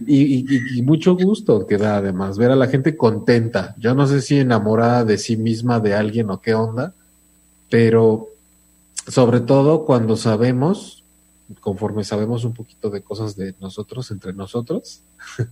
[0.05, 3.75] Y, mucho gusto que da además ver a la gente contenta.
[3.77, 6.93] Yo no sé si enamorada de sí misma, de alguien o qué onda,
[7.69, 8.29] pero
[9.07, 11.03] sobre todo cuando sabemos,
[11.59, 15.01] conforme sabemos un poquito de cosas de nosotros, entre nosotros,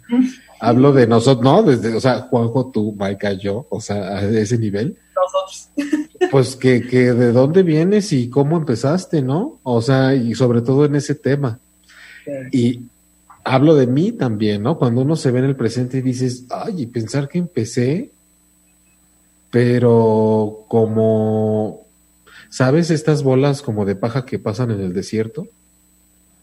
[0.59, 4.57] hablo de nosotros, no, desde, o sea, Juanjo, tú, Maika, yo, o sea, a ese
[4.57, 4.97] nivel.
[5.15, 5.69] Nosotros.
[6.31, 9.59] pues que, que de dónde vienes y cómo empezaste, ¿no?
[9.63, 11.59] O sea, y sobre todo en ese tema.
[12.51, 12.81] Y,
[13.43, 14.77] hablo de mí también, ¿no?
[14.77, 18.11] Cuando uno se ve en el presente y dices, ay, y pensar que empecé,
[19.51, 21.85] pero como,
[22.49, 25.47] ¿sabes estas bolas como de paja que pasan en el desierto?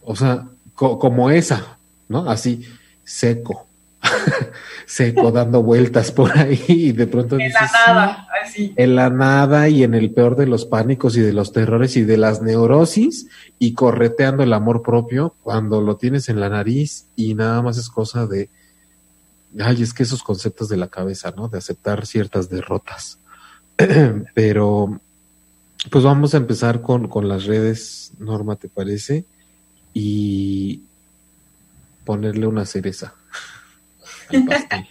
[0.02, 1.78] O sea, como esa,
[2.08, 2.30] ¿no?
[2.30, 2.64] Así,
[3.04, 3.66] seco,
[4.90, 7.38] seco, dando vueltas por ahí y de pronto...
[7.38, 8.72] En la nada, así.
[8.74, 12.02] En la nada y en el peor de los pánicos y de los terrores y
[12.02, 13.28] de las neurosis
[13.60, 17.88] y correteando el amor propio cuando lo tienes en la nariz y nada más es
[17.88, 18.50] cosa de...
[19.60, 21.46] Ay, es que esos conceptos de la cabeza, ¿no?
[21.48, 23.18] De aceptar ciertas derrotas.
[24.34, 25.00] Pero,
[25.88, 29.24] pues vamos a empezar con, con las redes, Norma, ¿te parece?
[29.94, 30.82] Y
[32.04, 33.14] ponerle una cereza.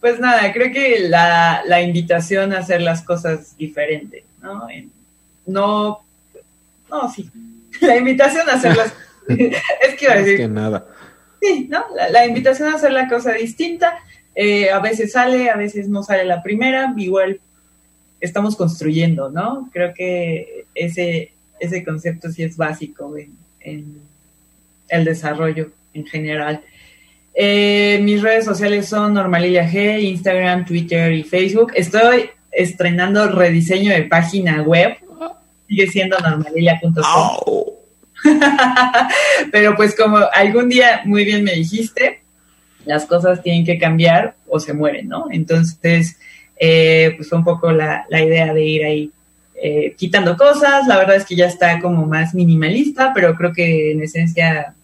[0.00, 4.66] Pues nada, creo que la, la, invitación a hacer las cosas diferentes, ¿no?
[5.46, 6.00] No,
[6.90, 7.30] no, sí,
[7.80, 8.94] la invitación a hacerlas,
[9.28, 10.36] es que iba a decir.
[10.38, 10.86] que nada.
[11.40, 11.84] Sí, ¿no?
[12.10, 13.98] La, invitación a hacer la cosa distinta,
[14.34, 17.40] eh, a veces sale, a veces no sale la primera, igual
[18.20, 19.68] estamos construyendo, ¿no?
[19.72, 24.00] Creo que ese, ese concepto sí es básico en, en
[24.88, 26.62] el desarrollo en general.
[27.40, 31.70] Eh, mis redes sociales son Normalilia G, Instagram, Twitter y Facebook.
[31.76, 34.96] Estoy estrenando rediseño de página web.
[35.68, 37.64] Sigue siendo normalilia.com.
[39.52, 42.22] Pero pues como algún día muy bien me dijiste,
[42.84, 45.26] las cosas tienen que cambiar o se mueren, ¿no?
[45.30, 46.18] Entonces,
[46.56, 49.12] eh, pues fue un poco la, idea de ir ahí
[49.62, 50.88] eh, quitando cosas.
[50.88, 54.74] La verdad es que ya está como más minimalista, pero creo que en esencia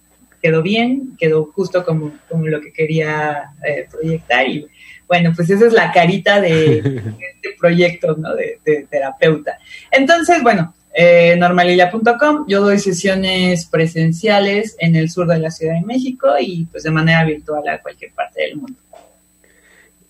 [0.45, 4.67] quedó bien, quedó justo como, como lo que quería eh, proyectar y
[5.09, 6.79] bueno, pues esa es la carita de,
[7.35, 8.35] este proyecto, ¿no?
[8.35, 9.59] De, terapeuta.
[9.91, 15.87] Entonces, bueno, eh, normalilla.com, yo doy sesiones presenciales en el sur de la Ciudad de
[15.87, 18.79] México y pues de manera virtual a cualquier parte del mundo.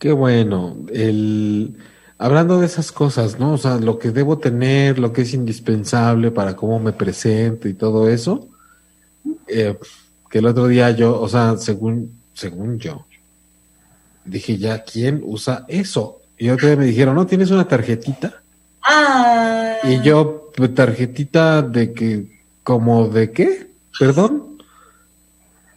[0.00, 0.76] Qué bueno.
[0.92, 1.76] El,
[2.18, 3.52] hablando de esas cosas, ¿no?
[3.52, 7.74] O sea, lo que debo tener, lo que es indispensable para cómo me presento y
[7.74, 8.48] todo eso
[9.46, 9.76] eh,
[10.34, 13.06] que el otro día yo, o sea, según, según yo,
[14.24, 16.22] dije ya, ¿quién usa eso?
[16.36, 18.42] Y otro día me dijeron, ¿no tienes una tarjetita?
[18.82, 19.76] Ah.
[19.84, 24.58] Y yo, pues, tarjetita de que, como de qué, perdón.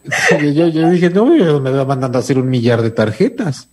[0.42, 3.70] Yo, yo dije, no, me va mandando a hacer un millar de tarjetas.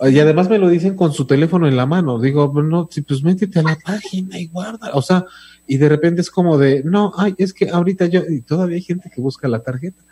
[0.00, 2.18] Y además me lo dicen con su teléfono en la mano.
[2.20, 4.92] Digo, no, si pues métete a la página y guarda.
[4.94, 5.26] O sea,
[5.66, 8.82] y de repente es como de, no, ay, es que ahorita yo, y todavía hay
[8.82, 10.02] gente que busca la tarjeta.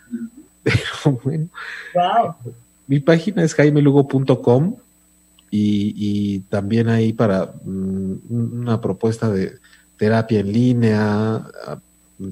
[0.63, 1.49] Pero bueno.
[1.95, 2.35] Wow.
[2.87, 4.77] Mi página es jaimelugo.com
[5.51, 9.55] y, y también ahí para mm, una propuesta de
[9.97, 11.81] terapia en línea, a-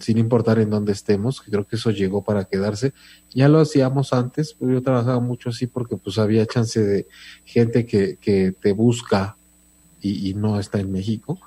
[0.00, 2.92] sin importar en dónde estemos, que creo que eso llegó para quedarse.
[3.34, 7.06] Ya lo hacíamos antes, pero yo trabajaba mucho así porque pues había chance de
[7.44, 9.36] gente que, que te busca
[10.00, 11.38] y, y no está en México.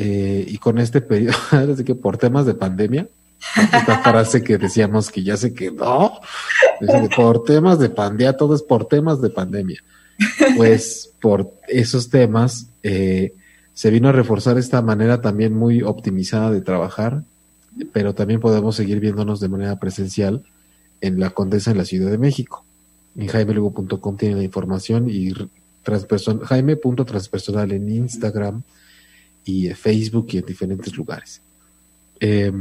[0.00, 3.08] Eh, y con este periodo, así que por temas de pandemia,
[3.56, 6.20] esta frase que decíamos que ya se quedó,
[7.16, 9.82] por temas de pandemia, todo es por temas de pandemia.
[10.56, 13.34] Pues por esos temas eh,
[13.74, 17.24] se vino a reforzar esta manera también muy optimizada de trabajar,
[17.92, 20.44] pero también podemos seguir viéndonos de manera presencial
[21.00, 22.64] en la Condesa en la Ciudad de México.
[23.16, 25.32] En jaimelugo.com tiene la información y
[25.82, 28.62] transperson jaime.transpersonal en Instagram
[29.48, 31.40] y en Facebook y en diferentes lugares.
[32.20, 32.52] Eh,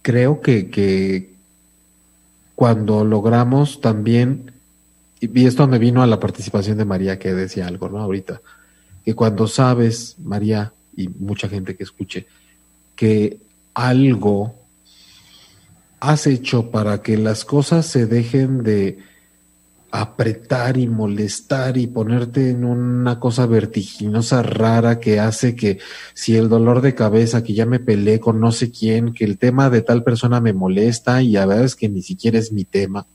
[0.00, 1.34] creo que, que
[2.54, 4.52] cuando logramos también,
[5.20, 7.98] y esto me vino a la participación de María que decía algo, ¿no?
[7.98, 8.42] Ahorita,
[9.04, 12.26] que cuando sabes, María, y mucha gente que escuche,
[12.94, 13.40] que
[13.74, 14.54] algo
[15.98, 18.98] has hecho para que las cosas se dejen de
[19.96, 25.78] apretar y molestar y ponerte en una cosa vertiginosa rara que hace que
[26.14, 29.38] si el dolor de cabeza, que ya me peleé con no sé quién, que el
[29.38, 33.06] tema de tal persona me molesta y a veces que ni siquiera es mi tema.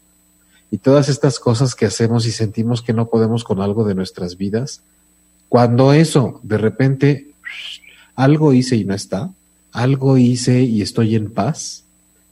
[0.72, 4.38] Y todas estas cosas que hacemos y sentimos que no podemos con algo de nuestras
[4.38, 4.82] vidas,
[5.50, 7.32] cuando eso de repente
[8.16, 9.30] algo hice y no está,
[9.74, 11.84] algo hice y estoy en paz,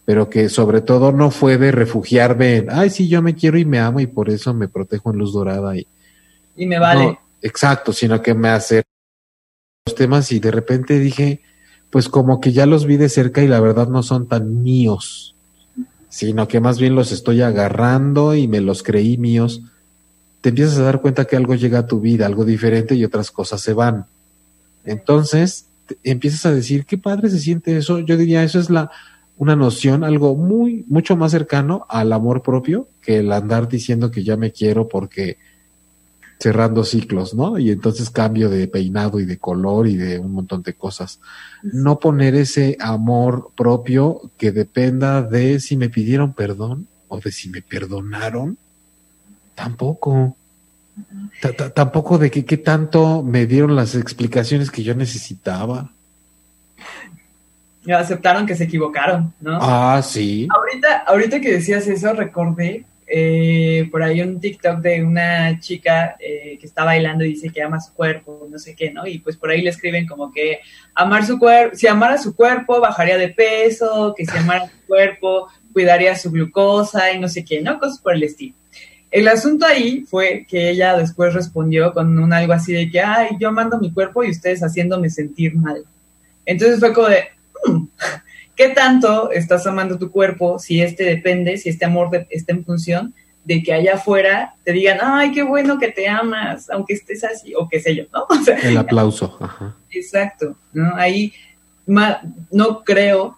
[0.07, 3.65] pero que sobre todo no fue de refugiarme en, ay, sí, yo me quiero y
[3.65, 5.85] me amo y por eso me protejo en luz dorada y
[6.55, 7.03] Y me vale.
[7.03, 8.83] no, exacto, sino que me hace
[9.85, 11.41] los temas y de repente dije,
[11.89, 15.35] pues como que ya los vi de cerca y la verdad no son tan míos,
[16.07, 19.61] sino que más bien los estoy agarrando y me los creí míos.
[20.39, 23.29] Te empiezas a dar cuenta que algo llega a tu vida, algo diferente y otras
[23.29, 24.05] cosas se van.
[24.85, 25.67] Entonces,
[26.05, 27.99] empiezas a decir, qué padre se siente eso.
[27.99, 28.89] Yo diría, eso es la
[29.37, 34.23] una noción, algo muy, mucho más cercano al amor propio que el andar diciendo que
[34.23, 35.37] ya me quiero porque
[36.39, 37.57] cerrando ciclos, ¿no?
[37.57, 41.19] Y entonces cambio de peinado y de color y de un montón de cosas.
[41.63, 47.49] No poner ese amor propio que dependa de si me pidieron perdón o de si
[47.49, 48.57] me perdonaron.
[49.55, 50.35] Tampoco.
[51.41, 55.91] Ta- ta- Tampoco de que qué tanto me dieron las explicaciones que yo necesitaba.
[57.95, 59.59] Aceptaron que se equivocaron, ¿no?
[59.61, 60.47] Ah, sí.
[60.53, 66.57] Ahorita, ahorita que decías eso, recordé eh, por ahí un TikTok de una chica eh,
[66.59, 69.07] que está bailando y dice que ama su cuerpo, no sé qué, ¿no?
[69.07, 70.59] Y pues por ahí le escriben como que
[70.93, 75.47] amar su cuerpo, si amara su cuerpo, bajaría de peso, que si amara su cuerpo,
[75.71, 77.79] cuidaría su glucosa y no sé qué, ¿no?
[77.79, 78.55] Cosas por el estilo.
[79.09, 83.37] El asunto ahí fue que ella después respondió con un algo así de que, ay,
[83.39, 85.85] yo mando mi cuerpo y ustedes haciéndome sentir mal.
[86.45, 87.36] Entonces fue como de, "Hmm,
[88.55, 92.65] ¿qué tanto estás amando tu cuerpo si este depende, si este amor de- está en
[92.65, 93.13] función
[93.45, 97.53] de que allá afuera te digan, ay, qué bueno que te amas, aunque estés así,
[97.55, 98.25] o qué sé yo, ¿no?
[98.29, 99.37] O sea, El aplauso.
[99.39, 99.75] Ajá.
[99.91, 100.95] Exacto, ¿no?
[100.95, 101.33] Ahí
[101.85, 103.37] no creo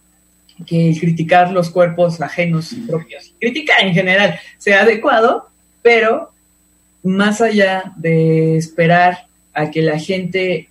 [0.66, 5.48] que criticar los cuerpos ajenos y propios, criticar en general sea adecuado,
[5.82, 6.32] pero
[7.04, 10.69] más allá de esperar a que la gente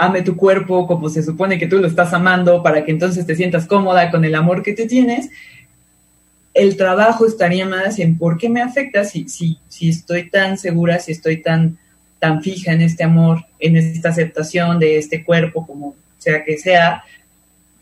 [0.00, 3.36] ame tu cuerpo como se supone que tú lo estás amando para que entonces te
[3.36, 5.28] sientas cómoda con el amor que te tienes,
[6.54, 10.98] el trabajo estaría más en por qué me afecta si, si, si estoy tan segura,
[11.00, 11.76] si estoy tan,
[12.18, 17.04] tan fija en este amor, en esta aceptación de este cuerpo, como sea que sea,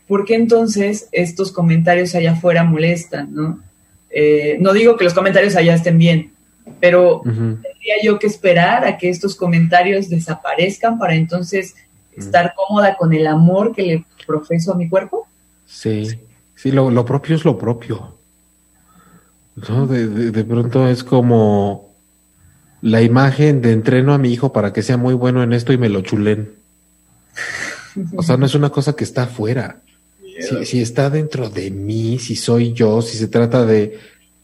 [0.05, 3.33] ¿por qué entonces estos comentarios allá afuera molestan?
[3.33, 3.63] ¿no?
[4.09, 6.33] Eh, no digo que los comentarios allá estén bien,
[6.81, 11.75] pero tendría yo que esperar a que estos comentarios desaparezcan para entonces
[12.19, 15.27] estar cómoda con el amor que le profeso a mi cuerpo.
[15.65, 16.07] Sí,
[16.55, 18.15] sí, lo, lo propio es lo propio.
[19.67, 19.87] ¿No?
[19.87, 21.89] De, de- de pronto es como
[22.81, 25.77] la imagen de entreno a mi hijo para que sea muy bueno en esto y
[25.77, 26.53] me lo chulen.
[28.15, 29.81] O sea, no es una cosa que está afuera.
[30.39, 33.99] si, si, está dentro de mí, si soy yo, si se trata de,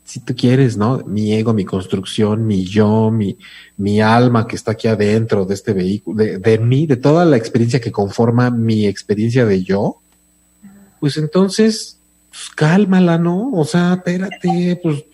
[0.06, 1.00] si tú quieres, ¿no?
[1.06, 3.38] Mi ego, mi construcción, mi yo, mi,
[3.76, 7.38] mi alma que está aquí adentro de este vehículo, de, de mí, de toda la
[7.38, 10.00] experiencia que conforma mi experiencia de yo,
[11.00, 12.00] pues entonces,
[12.30, 13.52] pues cálmala, ¿no?
[13.52, 15.06] O sea, espérate, pues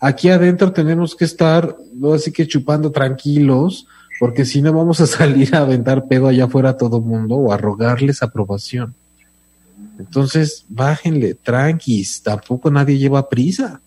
[0.00, 2.12] aquí adentro tenemos que estar, ¿no?
[2.12, 3.86] así que chupando tranquilos,
[4.18, 7.52] porque si no vamos a salir a aventar pedo allá afuera a todo mundo o
[7.52, 8.94] a rogarles aprobación.
[9.98, 13.80] Entonces, bájenle, tranquis, tampoco nadie lleva prisa.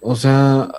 [0.00, 0.70] O sea,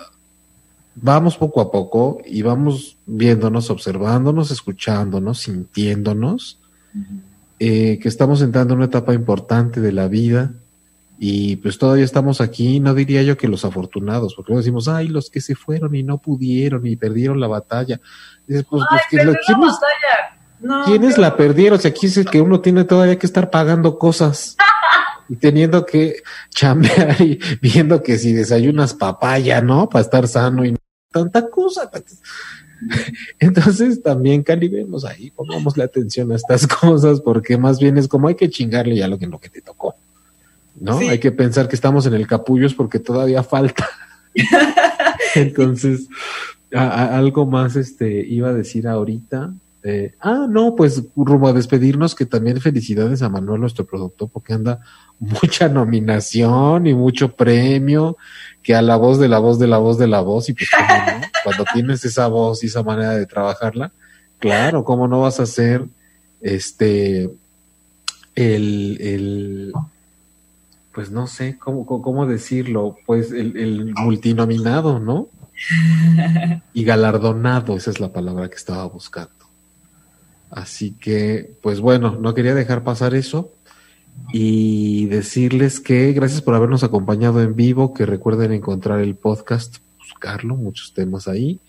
[0.95, 6.59] vamos poco a poco y vamos viéndonos, observándonos, escuchándonos, sintiéndonos,
[7.59, 10.51] eh, que estamos entrando en una etapa importante de la vida
[11.19, 15.07] y pues todavía estamos aquí, no diría yo que los afortunados, porque luego decimos, ay,
[15.07, 18.01] los que se fueron y no pudieron y perdieron la batalla.
[18.47, 20.39] Dices, pues, Ay, ¿quiénes, batalla.
[20.61, 21.78] No, ¿quiénes pero- la perdieron?
[21.78, 24.57] O sea, aquí es el que uno tiene todavía que estar pagando cosas
[25.32, 26.18] y teniendo que
[26.50, 29.88] chambear y viendo que si desayunas papaya, ¿no?
[29.90, 30.76] Para estar sano y
[31.12, 31.90] tanta cosa.
[31.90, 32.20] pues.
[33.40, 38.36] Entonces también calibemos ahí, pongámosle atención a estas cosas, porque más bien es como hay
[38.36, 39.96] que chingarle ya lo que, lo que te tocó.
[40.80, 40.98] ¿No?
[41.00, 41.08] Sí.
[41.10, 43.88] Hay que pensar que estamos en el capullos porque todavía falta.
[45.36, 46.08] Entonces,
[46.74, 49.54] a- a- algo más este iba a decir ahorita.
[49.84, 54.54] Eh, ah, no, pues rumbo a despedirnos, que también felicidades a Manuel, nuestro productor, porque
[54.54, 54.80] anda
[55.20, 58.18] mucha nominación y mucho premio,
[58.62, 60.70] que a la voz de la voz de la voz de la voz, y pues
[60.70, 63.92] cómo no, cuando tienes esa voz y esa manera de trabajarla,
[64.38, 65.86] claro, cómo no vas a ser
[66.42, 67.30] este
[68.36, 69.74] el, el
[70.94, 75.30] pues no sé cómo, cómo cómo decirlo, pues el, el multinominado, ¿no?
[76.74, 79.41] Y galardonado, esa es la palabra que estaba buscando.
[80.52, 83.52] Así que, pues bueno, no quería dejar pasar eso
[84.34, 90.56] y decirles que gracias por habernos acompañado en vivo, que recuerden encontrar el podcast, buscarlo,
[90.56, 91.60] muchos temas ahí,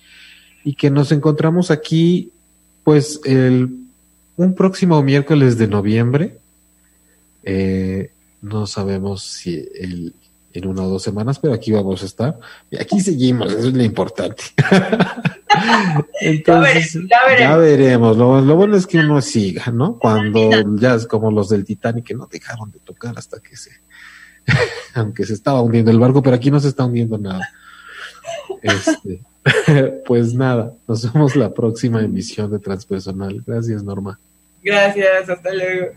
[0.64, 2.32] y que nos encontramos aquí,
[2.82, 3.70] pues, el,
[4.36, 6.38] un próximo miércoles de noviembre.
[7.44, 8.10] Eh,
[8.40, 10.14] no sabemos si el,
[10.54, 12.38] en una o dos semanas, pero aquí vamos a estar.
[12.70, 14.42] Y aquí seguimos, eso es lo importante.
[16.20, 17.58] Entonces, Ya veremos, ya veremos.
[17.58, 18.16] veremos.
[18.16, 19.98] Lo, lo bueno es que uno siga, ¿no?
[19.98, 23.70] Cuando ya es como los del Titanic que no dejaron de tocar hasta que se,
[24.94, 27.48] aunque se estaba hundiendo el barco, pero aquí no se está hundiendo nada.
[28.62, 29.22] Este,
[30.06, 33.42] pues nada, nos vemos la próxima emisión de Transpersonal.
[33.46, 34.18] Gracias, Norma.
[34.62, 35.92] Gracias, hasta luego.